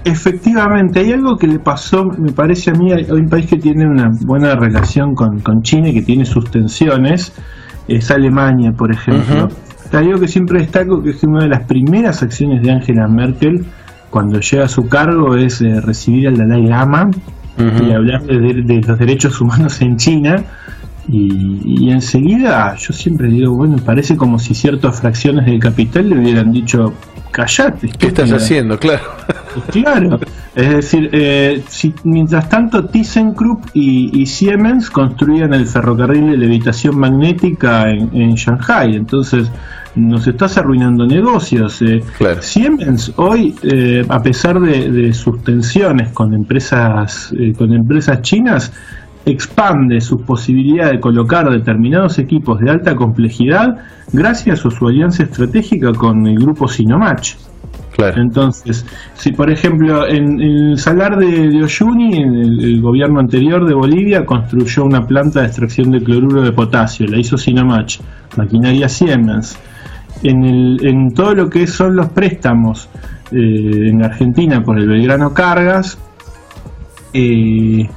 Efectivamente, 0.05 1.00
hay 1.00 1.12
algo 1.12 1.37
que 1.37 1.49
le 1.49 1.59
pasó, 1.59 2.05
me 2.05 2.33
parece 2.33 2.71
a 2.71 2.75
mí, 2.75 2.93
hay 2.93 3.11
un 3.11 3.29
país 3.29 3.47
que 3.47 3.57
tiene 3.57 3.87
una 3.87 4.09
buena 4.25 4.55
relación 4.55 5.15
con, 5.15 5.62
China 5.62 5.88
y 5.88 5.95
que 5.95 6.03
tiene 6.03 6.25
sus 6.25 6.49
tensiones, 6.49 7.35
es 7.88 8.11
Alemania, 8.11 8.71
por 8.76 8.93
ejemplo. 8.93 9.49
Hay 9.93 10.07
algo 10.07 10.21
que 10.21 10.29
siempre 10.29 10.61
destaco, 10.61 11.03
que 11.03 11.11
es 11.11 11.25
una 11.25 11.45
de 11.45 11.49
las 11.49 11.67
primeras 11.67 12.23
acciones 12.23 12.62
de 12.62 12.71
Angela 12.71 13.09
Merkel 13.09 13.65
cuando 14.11 14.38
llega 14.41 14.65
a 14.65 14.69
su 14.69 14.88
cargo 14.88 15.35
es 15.37 15.61
eh, 15.61 15.81
recibir 15.81 16.29
al 16.29 16.37
Dalai 16.37 16.67
Lama 16.67 17.11
y 17.59 17.93
hablar 17.93 18.23
de, 18.23 18.83
los 18.87 18.99
derechos 18.99 19.41
humanos 19.41 19.81
en 19.81 19.97
China. 19.97 20.45
Y, 21.09 21.91
enseguida 21.91 22.75
yo 22.77 22.93
siempre 22.93 23.29
digo, 23.29 23.55
bueno, 23.55 23.77
parece 23.77 24.17
como 24.17 24.39
si 24.39 24.55
ciertas 24.55 25.01
fracciones 25.01 25.47
del 25.47 25.61
capital 25.61 26.09
le 26.09 26.19
hubieran 26.19 26.53
dicho, 26.53 26.93
callate. 27.31 27.91
¿Qué 27.99 28.09
estás 28.09 28.33
haciendo? 28.33 28.79
Claro. 28.79 29.05
Claro. 29.71 30.19
Es 30.55 30.71
decir, 30.71 31.11
eh, 31.13 31.63
si, 31.69 31.95
mientras 32.05 32.49
tanto 32.49 32.87
ThyssenKrupp 32.87 33.67
y, 33.75 34.23
y, 34.23 34.27
Siemens 34.27 34.91
construían 34.91 35.53
el 35.53 35.67
ferrocarril 35.67 36.31
de 36.31 36.37
levitación 36.39 36.99
magnética 36.99 37.91
en, 37.91 38.11
en 38.15 38.35
Shanghai. 38.35 38.97
Entonces, 38.97 39.51
nos 39.97 40.27
estás 40.27 40.59
arruinando 40.59 41.07
negocios. 41.07 41.83
Eh. 41.83 42.03
Siemens 42.41 43.13
hoy, 43.17 43.55
eh, 43.63 44.05
a 44.09 44.23
pesar 44.23 44.61
de, 44.61 45.13
sus 45.13 45.43
tensiones 45.43 46.11
con 46.11 46.35
empresas, 46.35 47.33
eh, 47.37 47.53
con 47.57 47.73
empresas 47.73 48.21
chinas, 48.23 48.73
expande 49.25 50.01
su 50.01 50.21
posibilidad 50.21 50.93
de 50.93 51.01
colocar 51.01 51.51
determinados 51.51 52.19
equipos 52.19 52.61
de 52.61 52.71
alta 52.71 52.95
complejidad 52.95 53.79
gracias 54.13 54.65
a 54.65 54.71
su 54.71 54.87
alianza 54.87 55.25
estratégica 55.25 55.93
con 55.93 56.27
el 56.29 56.39
grupo 56.39 56.69
Entonces, 57.99 58.85
si 59.15 59.33
por 59.33 59.50
ejemplo 59.50 60.07
en, 60.07 60.41
el 60.41 60.79
salar 60.79 61.17
de, 61.17 61.49
de 61.49 61.62
Oyuni, 61.62 62.17
en 62.17 62.35
el, 62.35 62.81
gobierno 62.81 63.21
anterior 63.21 63.67
de 63.67 63.75
Bolivia 63.75 64.25
construyó 64.25 64.85
una 64.85 65.07
planta 65.07 65.41
de 65.41 65.47
extracción 65.47 65.91
de 65.91 66.00
cloruro 66.03 66.43
de 66.43 66.53
potasio, 66.53 67.07
la 67.07 67.19
hizo 67.19 67.37
Sinomatch, 67.37 68.00
maquinaria 68.37 68.88
Siemens. 68.88 69.59
En, 70.23 70.45
el, 70.45 70.79
en 70.83 71.12
todo 71.12 71.35
lo 71.35 71.49
que 71.49 71.67
son 71.67 71.95
los 71.95 72.09
préstamos 72.09 72.88
eh, 73.33 73.88
en 73.88 74.03
Argentina 74.03 74.62
por 74.62 74.79
el 74.79 74.88
Belgrano 74.88 75.33
Cargas, 75.35 75.99
eh, 77.12 77.88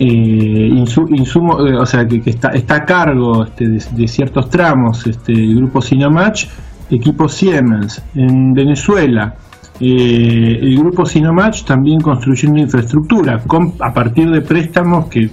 eh, 0.00 0.68
insumo, 0.70 1.56
o 1.56 1.86
sea 1.86 2.06
que, 2.06 2.30
está, 2.30 2.50
está, 2.50 2.76
a 2.76 2.84
cargo 2.84 3.44
este, 3.44 3.68
de, 3.68 4.08
ciertos 4.08 4.48
tramos 4.48 5.06
este, 5.06 5.32
el 5.32 5.56
grupo 5.56 5.80
Sinomatch, 5.80 6.46
equipo 6.90 7.28
Siemens 7.28 8.02
en 8.14 8.52
Venezuela, 8.52 9.34
eh, 9.80 10.58
el 10.60 10.76
grupo 10.76 11.06
Sinomatch 11.06 11.62
también 11.62 12.00
construyendo 12.00 12.58
infraestructura 12.58 13.40
a 13.80 13.92
partir 13.92 14.28
de 14.28 14.40
préstamos 14.40 15.06
que, 15.06 15.30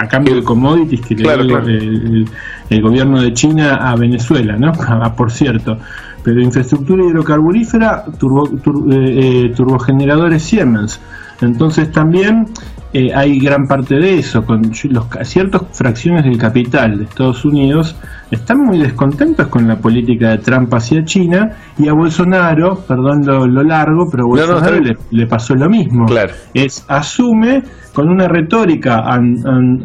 a 0.00 0.08
cambio 0.08 0.34
de 0.34 0.42
commodities 0.42 1.00
que 1.02 1.14
le 1.14 1.22
dio 1.22 1.58
el, 1.58 2.82
gobierno 2.82 3.22
de 3.22 3.32
China 3.32 3.76
a 3.76 3.94
Venezuela, 3.94 4.56
¿no? 4.56 4.72
Ah, 4.88 5.14
por 5.14 5.30
cierto. 5.30 5.76
Pero 6.24 6.40
infraestructura 6.42 7.04
hidrocarburífera, 7.04 8.04
turbo, 8.18 8.48
eh, 8.90 8.90
eh, 8.90 9.52
turbogeneradores 9.54 10.42
Siemens. 10.42 11.00
Entonces 11.40 11.92
también 11.92 12.46
eh, 12.92 13.12
hay 13.14 13.38
gran 13.38 13.66
parte 13.66 13.96
de 13.96 14.18
eso, 14.18 14.44
con 14.44 14.62
los 14.62 15.06
ciertas 15.22 15.62
fracciones 15.72 16.24
del 16.24 16.38
capital 16.38 16.98
de 16.98 17.04
Estados 17.04 17.44
Unidos 17.44 17.94
están 18.30 18.58
muy 18.58 18.78
descontentos 18.78 19.46
con 19.48 19.68
la 19.68 19.76
política 19.76 20.30
de 20.30 20.38
Trump 20.38 20.72
hacia 20.74 21.04
China 21.04 21.50
y 21.78 21.88
a 21.88 21.92
Bolsonaro, 21.92 22.76
perdón 22.86 23.24
lo, 23.24 23.62
largo, 23.62 24.06
pero 24.10 24.24
a 24.24 24.26
Bolsonaro 24.26 24.80
le, 25.10 25.26
pasó 25.26 25.54
lo 25.54 25.68
mismo. 25.68 26.06
Es 26.54 26.84
asume 26.88 27.62
con 27.96 28.10
una 28.10 28.28
retórica 28.28 29.04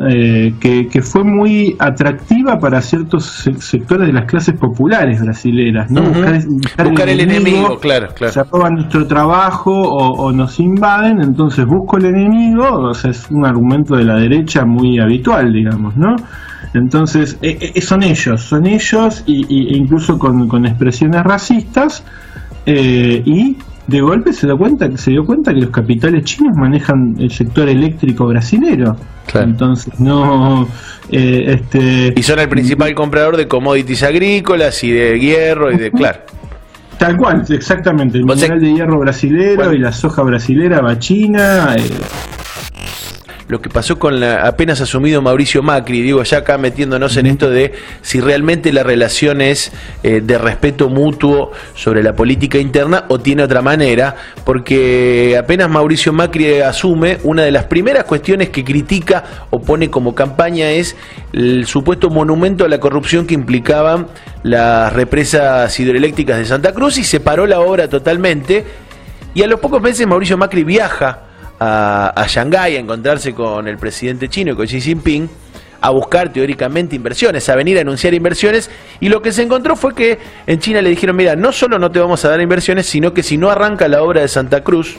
eh, 0.10 0.54
que, 0.60 1.02
fue 1.02 1.24
muy 1.24 1.78
atractiva 1.80 2.58
para 2.58 2.82
ciertos 2.82 3.48
sectores 3.60 4.08
de 4.08 4.14
las 4.14 4.26
clases 4.26 4.60
populares 4.60 5.22
brasileras, 5.22 5.90
¿no? 5.90 6.02
buscar, 6.02 7.08
el, 7.08 7.22
enemigo, 7.22 7.80
claro, 7.80 8.10
claro. 8.14 8.34
Se 8.34 8.44
roban 8.44 8.74
nuestro 8.74 9.08
trabajo 9.08 9.72
o, 9.72 10.30
nos 10.34 10.60
invaden, 10.60 11.22
entonces 11.22 11.66
busco 11.66 11.98
el 11.98 12.08
enemigo, 12.08 12.90
o 12.90 12.94
sea, 12.94 13.12
es 13.12 13.30
un 13.32 13.46
argumento 13.46 13.96
de 13.96 14.04
la 14.04 14.16
derecha 14.16 14.66
muy 14.66 15.00
habitual, 15.00 15.54
digamos, 15.54 15.96
¿no? 15.96 16.16
Entonces, 16.74 17.38
eh, 17.42 17.72
eh, 17.76 17.82
son 17.82 18.04
ellos, 18.04 18.42
son 18.42 18.66
ellos, 18.66 19.24
y, 19.26 19.74
e 19.74 19.78
incluso 19.78 20.18
con, 20.18 20.66
expresiones 20.66 21.24
racistas, 21.24 22.04
eh, 22.66 23.22
y 23.26 23.58
de 23.88 24.02
golpe 24.02 24.32
se 24.32 24.48
dio 24.48 24.58
cuenta 24.58 24.88
que 24.90 24.98
se 24.98 25.12
dio 25.12 25.26
cuenta 25.26 25.54
que 25.54 25.62
los 25.62 25.72
capitales 25.72 26.24
chinos 26.24 26.56
manejan 26.56 27.16
el 27.20 27.32
sector 27.32 27.68
eléctrico 27.68 28.28
brasilero. 28.28 28.96
Entonces, 29.34 30.00
no. 30.00 30.68
este, 31.10 32.14
y 32.16 32.24
son 32.24 32.40
el 32.40 32.50
principal 32.50 32.94
comprador 32.94 33.38
de 33.38 33.48
commodities 33.48 34.04
agrícolas 34.04 34.84
y 34.84 34.92
de 34.92 35.20
hierro 35.20 35.72
y 35.72 35.78
de. 35.78 35.92
Claro. 35.92 36.20
Tal 36.98 37.18
cual, 37.18 37.44
exactamente. 37.50 38.20
El 38.20 38.26
mineral 38.26 38.60
de 38.62 38.74
hierro 38.74 39.00
brasilero 39.00 39.74
y 39.74 39.80
la 39.80 39.92
soja 39.92 40.22
brasilera 40.22 40.82
va 40.82 40.92
a 40.92 41.00
China 41.00 41.76
lo 43.52 43.62
que 43.62 43.70
pasó 43.70 44.00
con 44.00 44.22
la 44.22 44.48
apenas 44.48 44.80
asumido 44.80 45.22
Mauricio 45.22 45.62
Macri, 45.62 46.02
digo, 46.02 46.24
ya 46.24 46.38
acá 46.38 46.58
metiéndonos 46.58 47.18
en 47.18 47.26
esto 47.26 47.50
de 47.50 47.74
si 48.02 48.22
realmente 48.22 48.72
la 48.72 48.82
relación 48.82 49.42
es 49.42 49.74
eh, 50.04 50.22
de 50.24 50.38
respeto 50.38 50.88
mutuo 50.88 51.52
sobre 51.76 52.02
la 52.02 52.16
política 52.16 52.60
interna 52.60 53.04
o 53.10 53.20
tiene 53.20 53.44
otra 53.44 53.62
manera, 53.62 54.16
porque 54.46 55.36
apenas 55.38 55.70
Mauricio 55.70 56.14
Macri 56.14 56.62
asume, 56.62 57.18
una 57.24 57.44
de 57.44 57.52
las 57.52 57.66
primeras 57.66 58.06
cuestiones 58.06 58.52
que 58.52 58.64
critica 58.64 59.26
o 59.50 59.60
pone 59.62 59.90
como 59.90 60.16
campaña 60.16 60.72
es 60.72 60.96
el 61.34 61.66
supuesto 61.66 62.10
monumento 62.10 62.64
a 62.64 62.70
la 62.70 62.80
corrupción 62.80 63.28
que 63.28 63.34
implicaban 63.34 64.08
las 64.44 64.94
represas 64.94 65.78
hidroeléctricas 65.78 66.38
de 66.38 66.46
Santa 66.46 66.72
Cruz 66.72 66.98
y 67.00 67.04
separó 67.04 67.46
la 67.46 67.60
obra 67.60 67.90
totalmente. 67.90 68.64
Y 69.34 69.44
a 69.44 69.48
los 69.48 69.60
pocos 69.60 69.82
meses 69.82 70.08
Mauricio 70.08 70.38
Macri 70.38 70.64
viaja 70.64 71.31
a, 71.64 72.12
a 72.16 72.28
Shanghái 72.28 72.76
a 72.76 72.80
encontrarse 72.80 73.36
con 73.36 73.68
el 73.68 73.78
presidente 73.78 74.28
chino, 74.28 74.56
con 74.56 74.66
Xi 74.66 74.82
Jinping, 74.82 75.30
a 75.80 75.92
buscar 75.92 76.34
teóricamente 76.34 76.96
inversiones, 76.96 77.48
a 77.50 77.56
venir 77.56 77.78
a 77.78 77.82
anunciar 77.82 78.16
inversiones, 78.16 78.72
y 79.00 79.10
lo 79.10 79.22
que 79.22 79.32
se 79.32 79.44
encontró 79.44 79.76
fue 79.76 79.94
que 79.94 80.18
en 80.48 80.60
China 80.60 80.82
le 80.82 80.90
dijeron, 80.90 81.16
mira, 81.16 81.36
no 81.36 81.52
solo 81.52 81.78
no 81.78 81.92
te 81.92 82.00
vamos 82.00 82.26
a 82.26 82.30
dar 82.30 82.42
inversiones, 82.42 82.88
sino 82.88 83.14
que 83.14 83.22
si 83.22 83.38
no 83.38 83.52
arranca 83.52 83.88
la 83.88 84.02
obra 84.02 84.22
de 84.22 84.28
Santa 84.28 84.64
Cruz, 84.64 84.98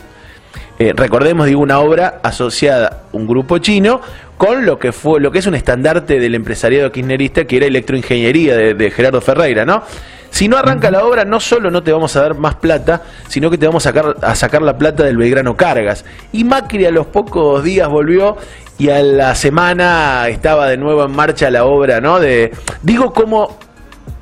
eh, 0.78 0.92
recordemos, 0.94 1.48
digo, 1.48 1.60
una 1.60 1.80
obra 1.80 2.20
asociada 2.22 3.02
un 3.10 3.26
grupo 3.26 3.58
chino 3.58 4.00
con 4.38 4.64
lo 4.64 4.78
que 4.78 4.92
fue, 4.92 5.20
lo 5.20 5.32
que 5.32 5.40
es 5.40 5.46
un 5.46 5.56
estandarte 5.56 6.20
del 6.20 6.36
empresariado 6.36 6.92
kirchnerista, 6.92 7.44
que 7.44 7.56
era 7.56 7.66
electroingeniería 7.66 8.56
de 8.56 8.90
Gerardo 8.90 9.20
Ferreira, 9.20 9.64
¿no? 9.64 9.82
Si 10.32 10.48
no 10.48 10.56
arranca 10.56 10.90
la 10.90 11.04
obra, 11.04 11.26
no 11.26 11.40
solo 11.40 11.70
no 11.70 11.82
te 11.82 11.92
vamos 11.92 12.16
a 12.16 12.22
dar 12.22 12.34
más 12.34 12.54
plata, 12.54 13.02
sino 13.28 13.50
que 13.50 13.58
te 13.58 13.66
vamos 13.66 13.84
a 13.86 13.90
sacar, 13.90 14.16
a 14.22 14.34
sacar 14.34 14.62
la 14.62 14.78
plata 14.78 15.04
del 15.04 15.18
Belgrano 15.18 15.54
Cargas. 15.56 16.06
Y 16.32 16.42
Macri 16.44 16.86
a 16.86 16.90
los 16.90 17.06
pocos 17.06 17.62
días 17.62 17.86
volvió 17.86 18.38
y 18.78 18.88
a 18.88 19.02
la 19.02 19.34
semana 19.34 20.26
estaba 20.28 20.68
de 20.68 20.78
nuevo 20.78 21.04
en 21.04 21.12
marcha 21.12 21.50
la 21.50 21.66
obra, 21.66 22.00
¿no? 22.00 22.18
De, 22.18 22.50
digo 22.82 23.12
cómo 23.12 23.58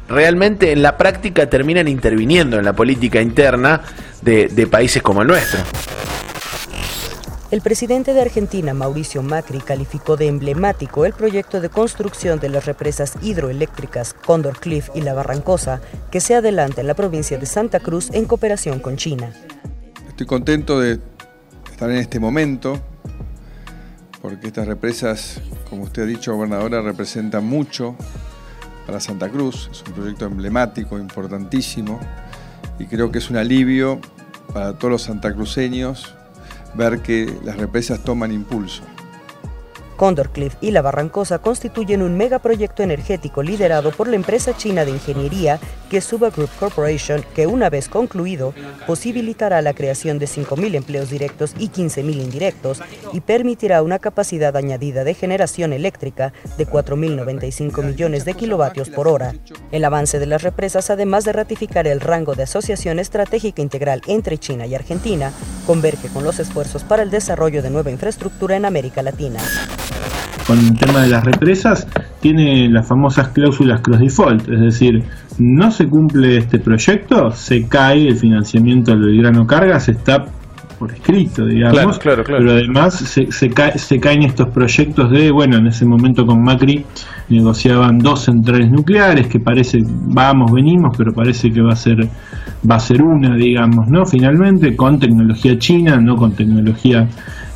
realmente 0.09 0.73
en 0.73 0.83
la 0.83 0.97
práctica 0.97 1.49
terminan 1.49 1.87
interviniendo 1.87 2.59
en 2.59 2.65
la 2.65 2.73
política 2.73 3.21
interna 3.21 3.81
de, 4.21 4.49
de 4.49 4.67
países 4.67 5.03
como 5.05 5.23
el 5.23 5.29
nuestro. 5.29 5.61
El 7.51 7.63
presidente 7.63 8.15
de 8.15 8.21
Argentina, 8.21 8.75
Mauricio 8.75 9.25
Macri, 9.25 9.59
calificó 9.59 10.17
de 10.17 10.29
emblemático 10.29 11.05
el 11.05 11.13
proyecto 11.13 11.61
de 11.61 11.69
construcción 11.69 12.39
de 12.39 12.49
las 12.49 12.65
represas 12.65 13.15
hidroeléctricas 13.23 14.15
Condor 14.15 14.61
Cliff 14.61 14.89
y 14.95 15.01
La 15.01 15.15
Barrancosa, 15.15 15.81
que 16.13 16.21
se 16.21 16.37
adelanta 16.37 16.81
en 16.81 16.87
la 16.87 16.95
provincia 16.95 17.39
de 17.39 17.47
Santa 17.47 17.81
Cruz 17.81 18.11
en 18.13 18.27
cooperación 18.27 18.79
con 18.79 18.97
China. 18.97 19.33
Estoy 20.09 20.29
contento 20.29 20.79
de 20.79 21.01
estar 21.73 21.91
en 21.91 21.97
este 21.97 22.21
momento, 22.21 22.79
porque 24.23 24.47
estas 24.47 24.69
represas, 24.69 25.41
como 25.69 25.83
usted 25.83 26.05
ha 26.05 26.07
dicho, 26.07 26.33
gobernadora, 26.33 26.83
representan 26.83 27.45
mucho 27.45 27.97
para 28.87 29.01
Santa 29.01 29.29
Cruz. 29.29 29.69
Es 29.73 29.83
un 29.89 29.95
proyecto 29.95 30.25
emblemático, 30.25 31.01
importantísimo, 31.01 31.99
y 32.79 32.87
creo 32.87 33.11
que 33.11 33.19
es 33.19 33.29
un 33.29 33.39
alivio 33.39 34.01
para 34.55 34.75
todos 34.75 34.93
los 34.93 35.03
santacruceños 35.03 36.15
ver 36.75 37.01
que 37.01 37.33
las 37.45 37.57
represas 37.57 38.03
toman 38.05 38.33
impulso. 38.33 38.83
Condorcliff 40.01 40.55
y 40.63 40.71
La 40.71 40.81
Barrancosa 40.81 41.41
constituyen 41.41 42.01
un 42.01 42.17
megaproyecto 42.17 42.83
energético 42.83 43.43
liderado 43.43 43.91
por 43.91 44.09
la 44.09 44.17
empresa 44.17 44.57
china 44.57 44.87
de 44.87 44.93
ingeniería 44.93 45.61
Suba 46.01 46.31
Group 46.31 46.51
Corporation, 46.59 47.25
que 47.35 47.47
una 47.47 47.69
vez 47.69 47.89
concluido, 47.89 48.55
posibilitará 48.87 49.61
la 49.61 49.75
creación 49.75 50.19
de 50.21 50.27
5.000 50.27 50.77
empleos 50.77 51.11
directos 51.11 51.55
y 51.59 51.69
15.000 51.69 52.23
indirectos 52.23 52.81
y 53.13 53.21
permitirá 53.21 53.83
una 53.83 53.99
capacidad 53.99 54.57
añadida 54.57 55.03
de 55.03 55.15
generación 55.15 55.73
eléctrica 55.73 56.33
de 56.57 56.67
4.095 56.67 57.83
millones 57.83 58.25
de 58.25 58.35
kilovatios 58.35 58.89
por 58.89 59.09
hora. 59.09 59.35
El 59.73 59.85
avance 59.85 60.21
de 60.21 60.27
las 60.27 60.43
represas, 60.43 60.91
además 60.91 61.25
de 61.25 61.33
ratificar 61.33 61.87
el 61.87 62.01
rango 62.01 62.35
de 62.35 62.45
asociación 62.45 63.01
estratégica 63.01 63.61
integral 63.61 64.01
entre 64.07 64.39
China 64.39 64.67
y 64.67 64.75
Argentina, 64.75 65.33
converge 65.67 66.09
con 66.09 66.23
los 66.23 66.39
esfuerzos 66.39 66.85
para 66.85 67.03
el 67.03 67.11
desarrollo 67.11 67.63
de 67.63 67.71
nueva 67.71 67.91
infraestructura 67.91 68.57
en 68.57 68.65
América 68.65 69.03
Latina 69.03 69.41
con 70.51 70.59
el 70.59 70.77
tema 70.77 71.03
de 71.03 71.09
las 71.11 71.25
represas, 71.25 71.87
tiene 72.19 72.69
las 72.69 72.85
famosas 72.85 73.29
cláusulas 73.29 73.83
cross 73.83 74.01
default, 74.01 74.49
es 74.49 74.61
decir, 74.61 75.05
no 75.39 75.71
se 75.71 75.87
cumple 75.87 76.39
este 76.39 76.59
proyecto, 76.59 77.31
se 77.31 77.69
cae 77.69 78.09
el 78.09 78.17
financiamiento 78.17 78.91
del 78.91 79.17
grano 79.17 79.47
Cargas, 79.47 79.89
está 79.89 80.25
por 80.77 80.91
escrito, 80.91 81.47
digamos, 81.47 82.01
claro, 82.01 82.25
claro, 82.25 82.41
pero 82.41 82.51
además 82.51 82.95
se, 82.95 83.31
se, 83.31 83.53
se, 83.77 84.01
caen 84.01 84.25
estos 84.25 84.49
proyectos 84.49 85.09
de, 85.13 85.31
bueno, 85.31 85.59
en 85.59 85.69
ese 85.69 85.87
momento 85.87 86.27
con 86.27 86.43
Macri 86.43 86.85
negociaban 87.29 87.99
dos 87.99 88.25
centrales 88.25 88.73
nucleares, 88.73 89.29
que 89.29 89.39
parece, 89.39 89.79
vamos, 89.85 90.51
venimos, 90.51 90.97
pero 90.99 91.13
parece 91.13 91.53
que 91.53 91.63
va 91.63 91.75
a 91.75 91.77
ser 91.77 92.09
va 92.69 92.75
a 92.75 92.81
ser 92.81 93.03
una, 93.03 93.37
digamos, 93.37 93.87
¿no? 93.89 94.05
Finalmente, 94.05 94.75
con 94.75 94.99
tecnología 94.99 95.57
china, 95.59 95.99
no 96.01 96.17
con 96.17 96.33
tecnología 96.33 97.07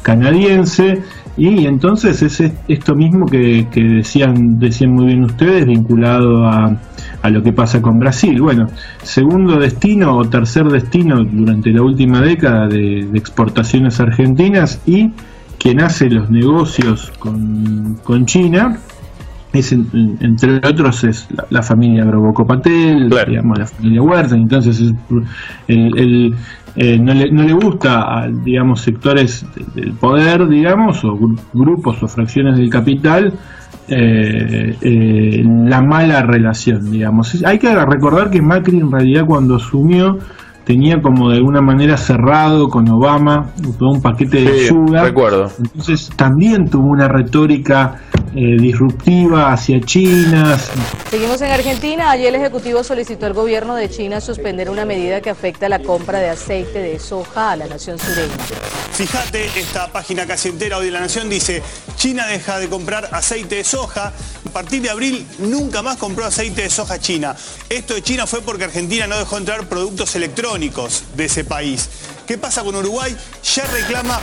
canadiense, 0.03 1.03
y 1.37 1.67
entonces 1.67 2.23
es 2.23 2.53
esto 2.69 2.95
mismo 2.95 3.27
que, 3.27 3.67
decían, 3.75 4.59
decían 4.59 4.93
muy 4.93 5.07
bien 5.07 5.25
ustedes, 5.25 5.67
vinculado 5.67 6.47
a, 6.47 6.77
a, 7.23 7.31
lo 7.31 7.43
que 7.43 7.53
pasa 7.53 7.83
con 7.83 7.99
Brasil. 7.99 8.41
Bueno, 8.41 8.67
segundo 9.03 9.59
destino 9.59 10.17
o 10.17 10.25
tercer 10.25 10.67
destino 10.67 11.25
durante 11.25 11.71
la 11.71 11.83
última 11.83 12.21
década 12.21 12.69
de, 12.69 13.01
exportaciones 13.15 13.99
argentinas 13.99 14.81
y 14.87 15.11
quien 15.59 15.81
hace 15.81 16.09
los 16.09 16.31
negocios 16.31 17.13
con, 17.19 17.99
con 18.05 18.27
China 18.27 18.79
es 19.59 19.73
entre 19.73 20.57
otros 20.57 21.05
es 21.05 21.29
la, 21.51 21.63
familia 21.63 22.05
Grobocopatel, 22.05 23.11
digamos 23.27 23.59
la 23.59 23.67
familia 23.67 24.03
Huerta, 24.03 24.35
entonces 24.35 24.83
el, 25.69 26.35
eh, 26.77 26.99
no, 26.99 27.15
le, 27.15 27.31
no 27.31 27.43
le 27.45 27.53
gusta 27.53 28.19
a 28.19 28.29
digamos 28.29 28.81
sectores 28.81 29.47
del 29.75 29.93
poder, 29.93 30.49
digamos, 30.49 31.05
o 31.05 31.17
grupos 31.53 32.03
o 32.03 32.09
fracciones 32.09 32.59
del 32.59 32.69
capital 32.69 33.33
eh, 33.87 34.77
eh, 34.81 35.43
la 35.45 35.83
mala 35.83 36.23
relación, 36.23 36.91
digamos. 36.91 37.45
Hay 37.45 37.59
que 37.59 37.75
recordar 37.75 38.31
que 38.31 38.41
Macri 38.41 38.79
en 38.79 38.91
realidad 38.91 39.27
cuando 39.27 39.57
asumió 39.57 40.19
tenía 40.65 41.01
como 41.01 41.31
de 41.31 41.37
alguna 41.37 41.61
manera 41.61 41.97
cerrado 41.97 42.69
con 42.69 42.89
Obama 42.89 43.51
todo 43.79 43.91
un 43.91 44.03
paquete 44.03 44.43
de 44.43 44.65
ayuda. 44.67 45.05
Recuerdo. 45.05 45.51
Entonces 45.59 46.11
también 46.17 46.69
tuvo 46.69 46.89
una 46.89 47.09
retórica 47.09 48.01
eh, 48.35 48.57
disruptiva 48.59 49.53
hacia 49.53 49.81
China. 49.81 50.59
Seguimos 51.11 51.41
en 51.43 51.53
Argentina. 51.53 52.11
Ayer 52.11 52.29
el 52.29 52.37
Ejecutivo 52.37 52.83
solicitó 52.83 53.27
al 53.27 53.35
gobierno 53.35 53.75
de 53.75 53.89
China 53.91 54.21
suspender 54.21 54.71
una 54.71 54.85
medida 54.85 55.21
que 55.21 55.31
afecta 55.31 55.69
la 55.69 55.81
compra 55.81 56.19
de 56.19 56.31
aceite 56.31 56.79
de 56.79 56.99
soja 56.99 57.53
a 57.53 57.57
la 57.57 57.67
nación 57.67 57.99
sureña. 57.99 58.35
Fíjate, 58.93 59.47
esta 59.59 59.89
página 59.89 60.25
casi 60.27 60.51
entera 60.51 60.79
hoy 60.79 60.87
de 60.87 60.93
La 60.93 61.01
Nación 61.01 61.29
dice, 61.29 61.63
China 61.97 62.27
deja 62.29 62.61
de 62.61 62.69
comprar 62.69 63.09
aceite 63.13 63.57
de 63.57 63.65
soja. 63.65 64.13
A 64.47 64.51
partir 64.51 64.83
de 64.83 64.91
abril 64.91 65.27
nunca 65.41 65.83
más 65.83 65.97
compró 65.97 66.25
aceite 66.25 66.63
de 66.63 66.71
soja 66.71 67.01
China. 67.01 67.35
Esto 67.69 67.95
de 67.95 68.03
China 68.03 68.25
fue 68.25 68.41
porque 68.41 68.65
Argentina 68.65 69.09
no 69.09 69.19
dejó 69.19 69.37
entrar 69.37 69.67
productos 69.67 70.15
electrónicos 70.15 70.54
de 70.55 71.25
ese 71.25 71.43
país. 71.43 71.91
¿Qué 72.29 72.39
pasa 72.39 72.63
con 72.63 72.77
Uruguay? 72.77 73.13
Ya 73.43 73.65
reclama... 73.67 74.21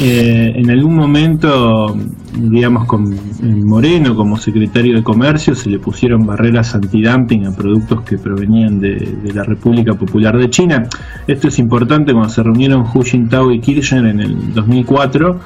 Eh, 0.00 0.52
en 0.54 0.70
algún 0.70 0.94
momento, 0.96 1.96
digamos, 2.34 2.86
con 2.86 3.16
Moreno 3.64 4.14
como 4.16 4.36
secretario 4.36 4.96
de 4.96 5.02
Comercio 5.02 5.54
se 5.54 5.70
le 5.70 5.78
pusieron 5.78 6.24
barreras 6.26 6.74
antidumping 6.74 7.46
a 7.46 7.52
productos 7.52 8.02
que 8.02 8.18
provenían 8.18 8.80
de, 8.80 9.32
la 9.32 9.44
República 9.44 9.94
Popular 9.94 10.36
de 10.36 10.50
China. 10.50 10.88
Esto 11.26 11.48
es 11.48 11.58
importante 11.58 12.12
cuando 12.12 12.30
se 12.30 12.42
reunieron 12.42 12.84
Hu 12.92 13.02
Jintao 13.02 13.52
y 13.52 13.60
Kirchner 13.60 14.06
en 14.06 14.20
el 14.20 14.54
2004. 14.54 15.40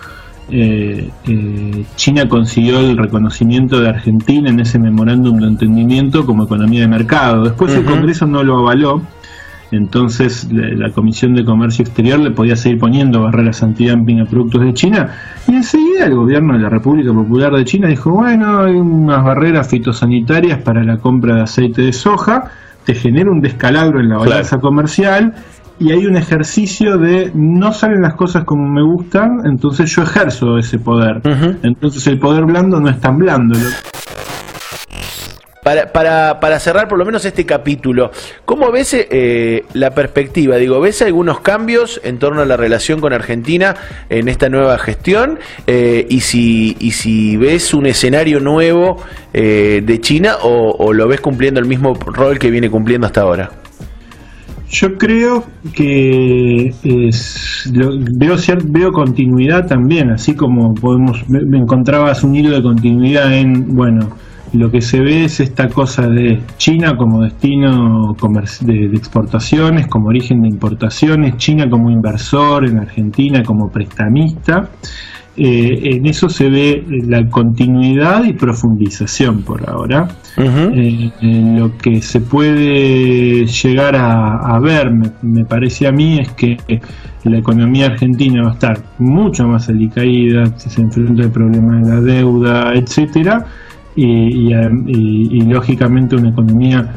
Eh, 0.50 1.10
eh, 1.28 1.84
China 1.96 2.28
consiguió 2.28 2.80
el 2.80 2.96
reconocimiento 2.96 3.80
de 3.80 3.88
Argentina 3.88 4.50
en 4.50 4.60
ese 4.60 4.78
memorándum 4.78 5.38
de 5.38 5.48
entendimiento 5.48 6.26
como 6.26 6.44
economía 6.44 6.80
de 6.80 6.88
mercado. 6.88 7.44
Después 7.44 7.74
el 7.74 7.84
Congreso 7.84 8.26
no 8.26 8.42
lo 8.42 8.58
avaló 8.58 9.02
entonces 9.72 10.48
la, 10.52 10.90
Comisión 10.90 11.34
de 11.34 11.44
Comercio 11.44 11.84
Exterior 11.84 12.20
le 12.20 12.30
podía 12.30 12.56
seguir 12.56 12.78
poniendo 12.78 13.22
barreras 13.22 13.62
antidumping 13.62 14.20
a 14.20 14.24
productos 14.24 14.62
de 14.62 14.72
China 14.74 15.10
y 15.48 15.54
enseguida 15.54 16.06
el 16.06 16.14
gobierno 16.14 16.54
de 16.54 16.60
la 16.60 16.68
República 16.68 17.12
Popular 17.12 17.52
de 17.52 17.64
China 17.64 17.88
dijo, 17.88 18.10
bueno, 18.10 18.60
hay 18.60 18.74
unas 18.74 19.24
barreras 19.24 19.68
fitosanitarias 19.68 20.62
para 20.62 20.84
la 20.84 20.98
compra 20.98 21.36
de 21.36 21.42
aceite 21.42 21.82
de 21.82 21.92
soja, 21.92 22.44
te 22.84 22.94
genera 22.94 23.30
un 23.30 23.40
descalabro 23.40 24.00
en 24.00 24.08
la 24.08 24.18
balanza 24.18 24.58
comercial 24.58 25.34
y 25.78 25.90
hay 25.90 26.06
un 26.06 26.16
ejercicio 26.16 26.98
de 26.98 27.32
no 27.34 27.72
salen 27.72 28.02
las 28.02 28.14
cosas 28.14 28.44
como 28.44 28.68
me 28.68 28.82
gustan, 28.82 29.40
entonces 29.44 29.90
yo 29.94 30.02
ejerzo 30.02 30.58
ese 30.58 30.78
poder. 30.78 31.22
Entonces 31.62 32.06
el 32.06 32.18
poder 32.18 32.44
blando 32.44 32.80
no 32.80 32.88
es 32.88 33.00
tan 33.00 33.16
blando. 33.16 33.58
Para, 35.62 35.92
para, 35.92 36.40
para, 36.40 36.58
cerrar 36.58 36.88
por 36.88 36.98
lo 36.98 37.04
menos 37.04 37.24
este 37.24 37.46
capítulo, 37.46 38.10
¿cómo 38.44 38.72
ves 38.72 38.94
eh, 38.94 39.62
la 39.74 39.92
perspectiva? 39.92 40.56
Digo, 40.56 40.80
¿ves 40.80 41.02
algunos 41.02 41.38
cambios 41.38 42.00
en 42.02 42.18
torno 42.18 42.42
a 42.42 42.44
la 42.44 42.56
relación 42.56 43.00
con 43.00 43.12
Argentina 43.12 43.76
en 44.10 44.28
esta 44.28 44.48
nueva 44.48 44.76
gestión? 44.78 45.38
Eh, 45.68 46.04
y, 46.10 46.18
si, 46.18 46.76
y 46.80 46.90
si 46.90 47.36
ves 47.36 47.74
un 47.74 47.86
escenario 47.86 48.40
nuevo 48.40 48.96
eh, 49.32 49.82
de 49.86 50.00
China 50.00 50.34
o, 50.42 50.92
lo 50.92 51.06
ves 51.06 51.20
cumpliendo 51.20 51.60
el 51.60 51.66
mismo 51.66 51.94
rol 51.94 52.40
que 52.40 52.50
viene 52.50 52.68
cumpliendo 52.68 53.06
hasta 53.06 53.20
ahora? 53.20 53.52
Yo 54.68 54.94
creo 54.98 55.44
que 55.76 56.72
veo, 58.16 58.36
veo 58.64 58.90
continuidad 58.90 59.68
también, 59.68 60.10
así 60.10 60.34
como 60.34 60.74
podemos, 60.74 61.22
me 61.28 61.58
encontrabas 61.58 62.24
un 62.24 62.34
hilo 62.34 62.50
de 62.50 62.62
continuidad 62.62 63.32
en, 63.32 63.76
bueno, 63.76 64.08
lo 64.52 64.70
que 64.70 64.80
se 64.80 65.00
ve 65.00 65.24
es 65.24 65.40
esta 65.40 65.68
cosa 65.68 66.06
de 66.06 66.40
China 66.58 66.94
como 66.96 67.22
destino 67.22 68.14
de, 68.60 68.86
exportaciones, 68.94 69.86
como 69.86 70.08
origen 70.08 70.42
de 70.42 70.48
importaciones, 70.48 71.36
China 71.38 71.68
como 71.70 71.90
inversor, 71.90 72.66
en 72.66 72.78
Argentina 72.78 73.42
como 73.42 73.70
prestamista. 73.70 74.68
Eh, 75.34 75.94
en 75.96 76.04
eso 76.04 76.28
se 76.28 76.50
ve 76.50 76.84
la 77.06 77.26
continuidad 77.30 78.24
y 78.24 78.34
profundización 78.34 79.42
por 79.42 79.66
ahora. 79.66 80.08
Eh, 80.36 81.10
lo 81.56 81.74
que 81.78 82.02
se 82.02 82.20
puede 82.20 83.46
llegar 83.46 83.96
a, 83.96 84.58
ver, 84.60 84.92
me, 85.22 85.44
parece 85.46 85.86
a 85.86 85.92
mí, 85.92 86.18
es 86.18 86.30
que 86.32 86.58
la 87.24 87.38
economía 87.38 87.86
argentina 87.86 88.42
va 88.42 88.50
a 88.50 88.52
estar 88.52 88.78
mucho 88.98 89.46
más 89.46 89.70
alicaída 89.70 90.44
si 90.58 90.68
se 90.68 90.82
enfrenta 90.82 91.22
al 91.22 91.30
problema 91.30 91.80
de 91.80 91.88
la 91.88 92.00
deuda, 92.02 92.74
etcétera 92.74 93.46
y, 93.96 95.42
lógicamente 95.44 96.16
una 96.16 96.30
economía 96.30 96.92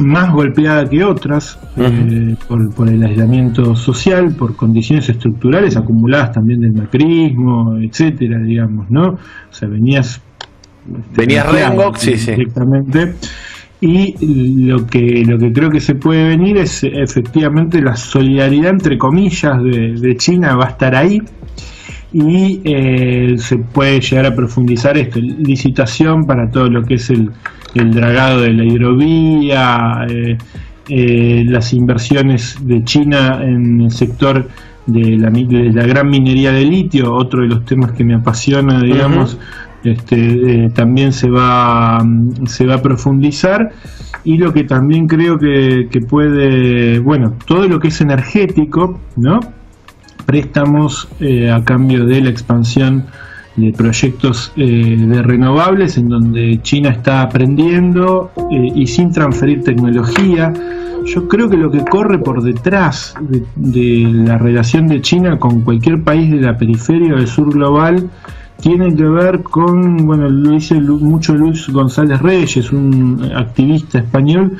más 0.00 0.32
golpeada 0.32 0.88
que 0.88 1.04
otras 1.04 1.58
eh, 1.76 2.34
por, 2.48 2.88
el 2.88 3.02
aislamiento 3.02 3.76
social, 3.76 4.34
por 4.34 4.56
condiciones 4.56 5.08
estructurales 5.08 5.76
acumuladas 5.76 6.32
también 6.32 6.60
del 6.60 6.72
macrismo, 6.72 7.76
etcétera, 7.78 8.38
digamos, 8.38 8.90
¿no? 8.90 9.10
O 9.10 9.18
sea, 9.50 9.68
venías 9.68 10.20
venías 11.16 11.50
rengo, 11.50 11.92
sí, 11.96 12.16
sí. 12.18 12.32
Directamente. 12.32 13.14
y 13.80 14.66
lo 14.66 14.86
que, 14.86 15.24
lo 15.26 15.38
que 15.38 15.52
creo 15.52 15.70
que 15.70 15.80
se 15.80 15.94
puede 15.94 16.28
venir 16.28 16.56
es 16.56 16.82
efectivamente 16.84 17.80
la 17.80 17.96
solidaridad 17.96 18.70
entre 18.70 18.98
comillas 18.98 19.62
de, 19.62 20.16
China 20.16 20.56
va 20.56 20.66
a 20.66 20.70
estar 20.70 20.94
ahí 20.94 21.22
y 22.14 22.60
eh, 22.64 23.34
se 23.38 23.58
puede 23.58 24.00
llegar 24.00 24.26
a 24.26 24.36
profundizar 24.36 24.96
esto, 24.96 25.18
licitación 25.20 26.26
para 26.26 26.48
todo 26.48 26.70
lo 26.70 26.84
que 26.84 26.94
es 26.94 27.10
el, 27.10 27.32
el 27.74 27.92
dragado 27.92 28.42
de 28.42 28.52
la 28.52 28.64
hidrovía, 28.64 30.06
eh, 30.08 30.38
eh, 30.88 31.44
las 31.48 31.72
inversiones 31.72 32.56
de 32.60 32.84
China 32.84 33.40
en 33.42 33.80
el 33.80 33.90
sector 33.90 34.48
de 34.86 35.18
la, 35.18 35.28
de 35.30 35.72
la, 35.72 35.86
gran 35.86 36.08
minería 36.08 36.52
de 36.52 36.64
litio, 36.64 37.12
otro 37.12 37.42
de 37.42 37.48
los 37.48 37.64
temas 37.64 37.90
que 37.92 38.04
me 38.04 38.14
apasiona, 38.14 38.80
digamos, 38.80 39.36
este, 39.82 40.66
eh, 40.66 40.70
también 40.70 41.12
se 41.12 41.28
va, 41.28 42.00
se 42.46 42.64
va 42.64 42.76
a 42.76 42.82
profundizar. 42.82 43.72
Y 44.22 44.38
lo 44.38 44.52
que 44.52 44.64
también 44.64 45.08
creo 45.08 45.36
que, 45.36 45.88
que 45.90 46.00
puede, 46.00 47.00
bueno, 47.00 47.34
todo 47.44 47.66
lo 47.66 47.80
que 47.80 47.88
es 47.88 48.00
energético, 48.00 49.00
¿no? 49.16 49.40
Préstamos 50.26 51.08
a 51.52 51.64
cambio 51.64 52.04
de 52.06 52.20
la 52.20 52.30
expansión 52.30 53.04
de 53.56 53.72
proyectos 53.72 54.52
eh, 54.56 54.96
de 54.98 55.22
renovables 55.22 55.96
en 55.96 56.08
donde 56.08 56.60
China 56.62 56.90
está 56.90 57.22
aprendiendo 57.22 58.32
eh, 58.50 58.72
y 58.74 58.86
sin 58.86 59.12
transferir 59.12 59.62
tecnología. 59.62 60.52
Yo 61.06 61.28
creo 61.28 61.48
que 61.48 61.56
lo 61.56 61.70
que 61.70 61.84
corre 61.84 62.18
por 62.18 62.42
detrás 62.42 63.14
de, 63.54 64.08
la 64.26 64.38
relación 64.38 64.88
de 64.88 65.00
China 65.02 65.38
con 65.38 65.60
cualquier 65.60 66.02
país 66.02 66.30
de 66.30 66.40
la 66.40 66.56
periferia 66.56 67.14
del 67.14 67.26
sur 67.26 67.52
global 67.52 68.08
tiene 68.60 68.94
que 68.94 69.04
ver 69.04 69.42
con, 69.42 70.06
bueno, 70.06 70.28
lo 70.28 70.50
dice 70.52 70.80
mucho 70.80 71.34
Luis 71.34 71.68
González 71.68 72.20
Reyes, 72.20 72.72
un 72.72 73.30
activista 73.36 73.98
español, 73.98 74.56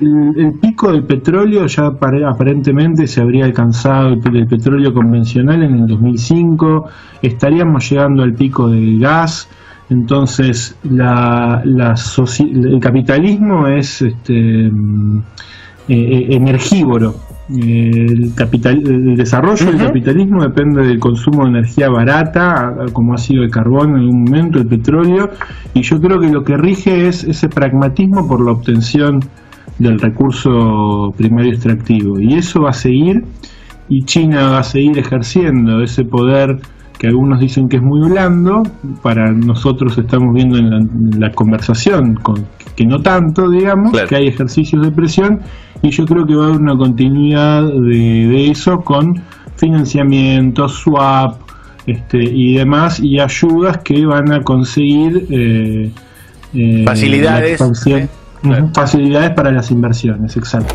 el, 0.00 0.52
pico 0.60 0.92
del 0.92 1.04
petróleo 1.04 1.66
ya 1.66 1.86
aparentemente 1.86 3.06
se 3.06 3.20
habría 3.20 3.44
alcanzado 3.44 4.08
el, 4.08 4.46
petróleo 4.46 4.92
convencional 4.92 5.62
en 5.62 5.74
el 5.74 5.86
2005, 5.86 6.88
estaríamos 7.22 7.88
llegando 7.88 8.22
al 8.22 8.34
pico 8.34 8.68
del 8.68 8.98
gas, 8.98 9.48
entonces 9.90 10.76
la, 10.84 11.62
el 11.64 12.80
capitalismo 12.80 13.68
es 13.68 14.02
este, 14.02 14.70
mm, 14.70 15.18
eh, 15.88 15.94
eh, 15.94 16.26
energívoro. 16.30 17.14
El, 17.46 18.32
capital, 18.34 18.82
el 18.86 19.16
desarrollo 19.16 19.66
del 19.66 19.76
capitalismo 19.76 20.42
depende 20.42 20.86
del 20.86 20.98
consumo 20.98 21.44
de 21.44 21.50
energía 21.50 21.90
barata, 21.90 22.74
como 22.94 23.12
ha 23.12 23.18
sido 23.18 23.42
el 23.42 23.50
carbón 23.50 23.90
en 23.90 23.96
algún 23.96 24.24
momento, 24.24 24.58
el 24.58 24.66
petróleo, 24.66 25.28
y 25.74 25.82
yo 25.82 26.00
creo 26.00 26.18
que 26.18 26.30
lo 26.30 26.42
que 26.42 26.56
rige 26.56 27.06
es 27.06 27.22
ese 27.24 27.50
pragmatismo 27.50 28.26
por 28.26 28.42
la 28.42 28.52
obtención 28.52 29.20
del 29.78 29.98
recurso 29.98 31.12
primario 31.16 31.52
extractivo. 31.52 32.20
Y 32.20 32.34
eso 32.34 32.62
va 32.62 32.70
a 32.70 32.74
seguir 32.74 33.24
y 33.88 34.04
China 34.04 34.50
va 34.50 34.58
a 34.60 34.62
seguir 34.62 34.98
ejerciendo 34.98 35.82
ese 35.82 36.04
poder 36.04 36.60
que 36.98 37.08
algunos 37.08 37.40
dicen 37.40 37.68
que 37.68 37.76
es 37.76 37.82
muy 37.82 38.08
blando, 38.08 38.62
para 39.02 39.30
nosotros 39.32 39.98
estamos 39.98 40.32
viendo 40.32 40.56
en 40.58 41.20
la, 41.20 41.32
conversación 41.32 42.14
con, 42.14 42.46
que 42.76 42.86
no 42.86 43.02
tanto, 43.02 43.50
digamos, 43.50 43.92
que 44.08 44.16
hay 44.16 44.28
ejercicios 44.28 44.82
de 44.82 44.92
presión 44.92 45.40
y 45.82 45.90
yo 45.90 46.06
creo 46.06 46.24
que 46.24 46.34
va 46.34 46.44
a 46.44 46.48
haber 46.48 46.60
una 46.60 46.76
continuidad 46.76 47.64
de, 47.64 48.50
eso 48.50 48.78
con 48.78 49.20
financiamiento, 49.56 50.68
swap 50.68 51.40
este, 51.86 52.22
y 52.22 52.54
demás 52.54 53.00
y 53.00 53.20
ayudas 53.20 53.78
que 53.78 54.06
van 54.06 54.32
a 54.32 54.40
conseguir 54.42 55.26
eh, 55.30 55.90
eh, 56.54 56.84
facilidades. 56.86 57.60
Facilidades 58.74 59.30
para 59.30 59.50
las 59.50 59.70
inversiones, 59.70 60.36
exacto. 60.36 60.74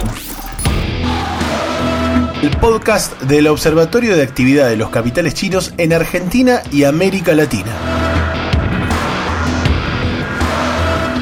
El 2.41 2.49
podcast 2.57 3.21
del 3.23 3.47
Observatorio 3.47 4.15
de 4.15 4.23
Actividad 4.23 4.69
de 4.69 4.77
los 4.77 4.89
Capitales 4.89 5.35
Chinos 5.35 5.73
en 5.77 5.93
Argentina 5.93 6.61
y 6.71 6.85
América 6.85 7.33
Latina. 7.33 7.71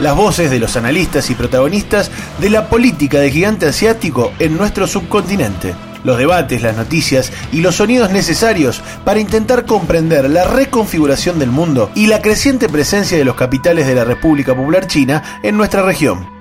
Las 0.01 0.15
voces 0.15 0.49
de 0.49 0.59
los 0.59 0.77
analistas 0.77 1.29
y 1.29 1.35
protagonistas 1.35 2.11
de 2.39 2.49
la 2.49 2.69
política 2.69 3.19
del 3.19 3.31
gigante 3.31 3.65
asiático 3.65 4.31
en 4.39 4.55
nuestro 4.55 4.87
subcontinente 4.87 5.75
los 6.03 6.17
debates, 6.17 6.61
las 6.61 6.77
noticias 6.77 7.33
y 7.51 7.59
los 7.59 7.75
sonidos 7.75 8.11
necesarios 8.11 8.81
para 9.03 9.19
intentar 9.19 9.65
comprender 9.65 10.29
la 10.29 10.45
reconfiguración 10.45 11.37
del 11.37 11.51
mundo 11.51 11.91
y 11.95 12.07
la 12.07 12.21
creciente 12.21 12.69
presencia 12.69 13.17
de 13.17 13.25
los 13.25 13.35
capitales 13.35 13.87
de 13.87 13.95
la 13.95 14.05
República 14.05 14.55
Popular 14.55 14.87
China 14.87 15.21
en 15.43 15.57
nuestra 15.57 15.81
región. 15.81 16.36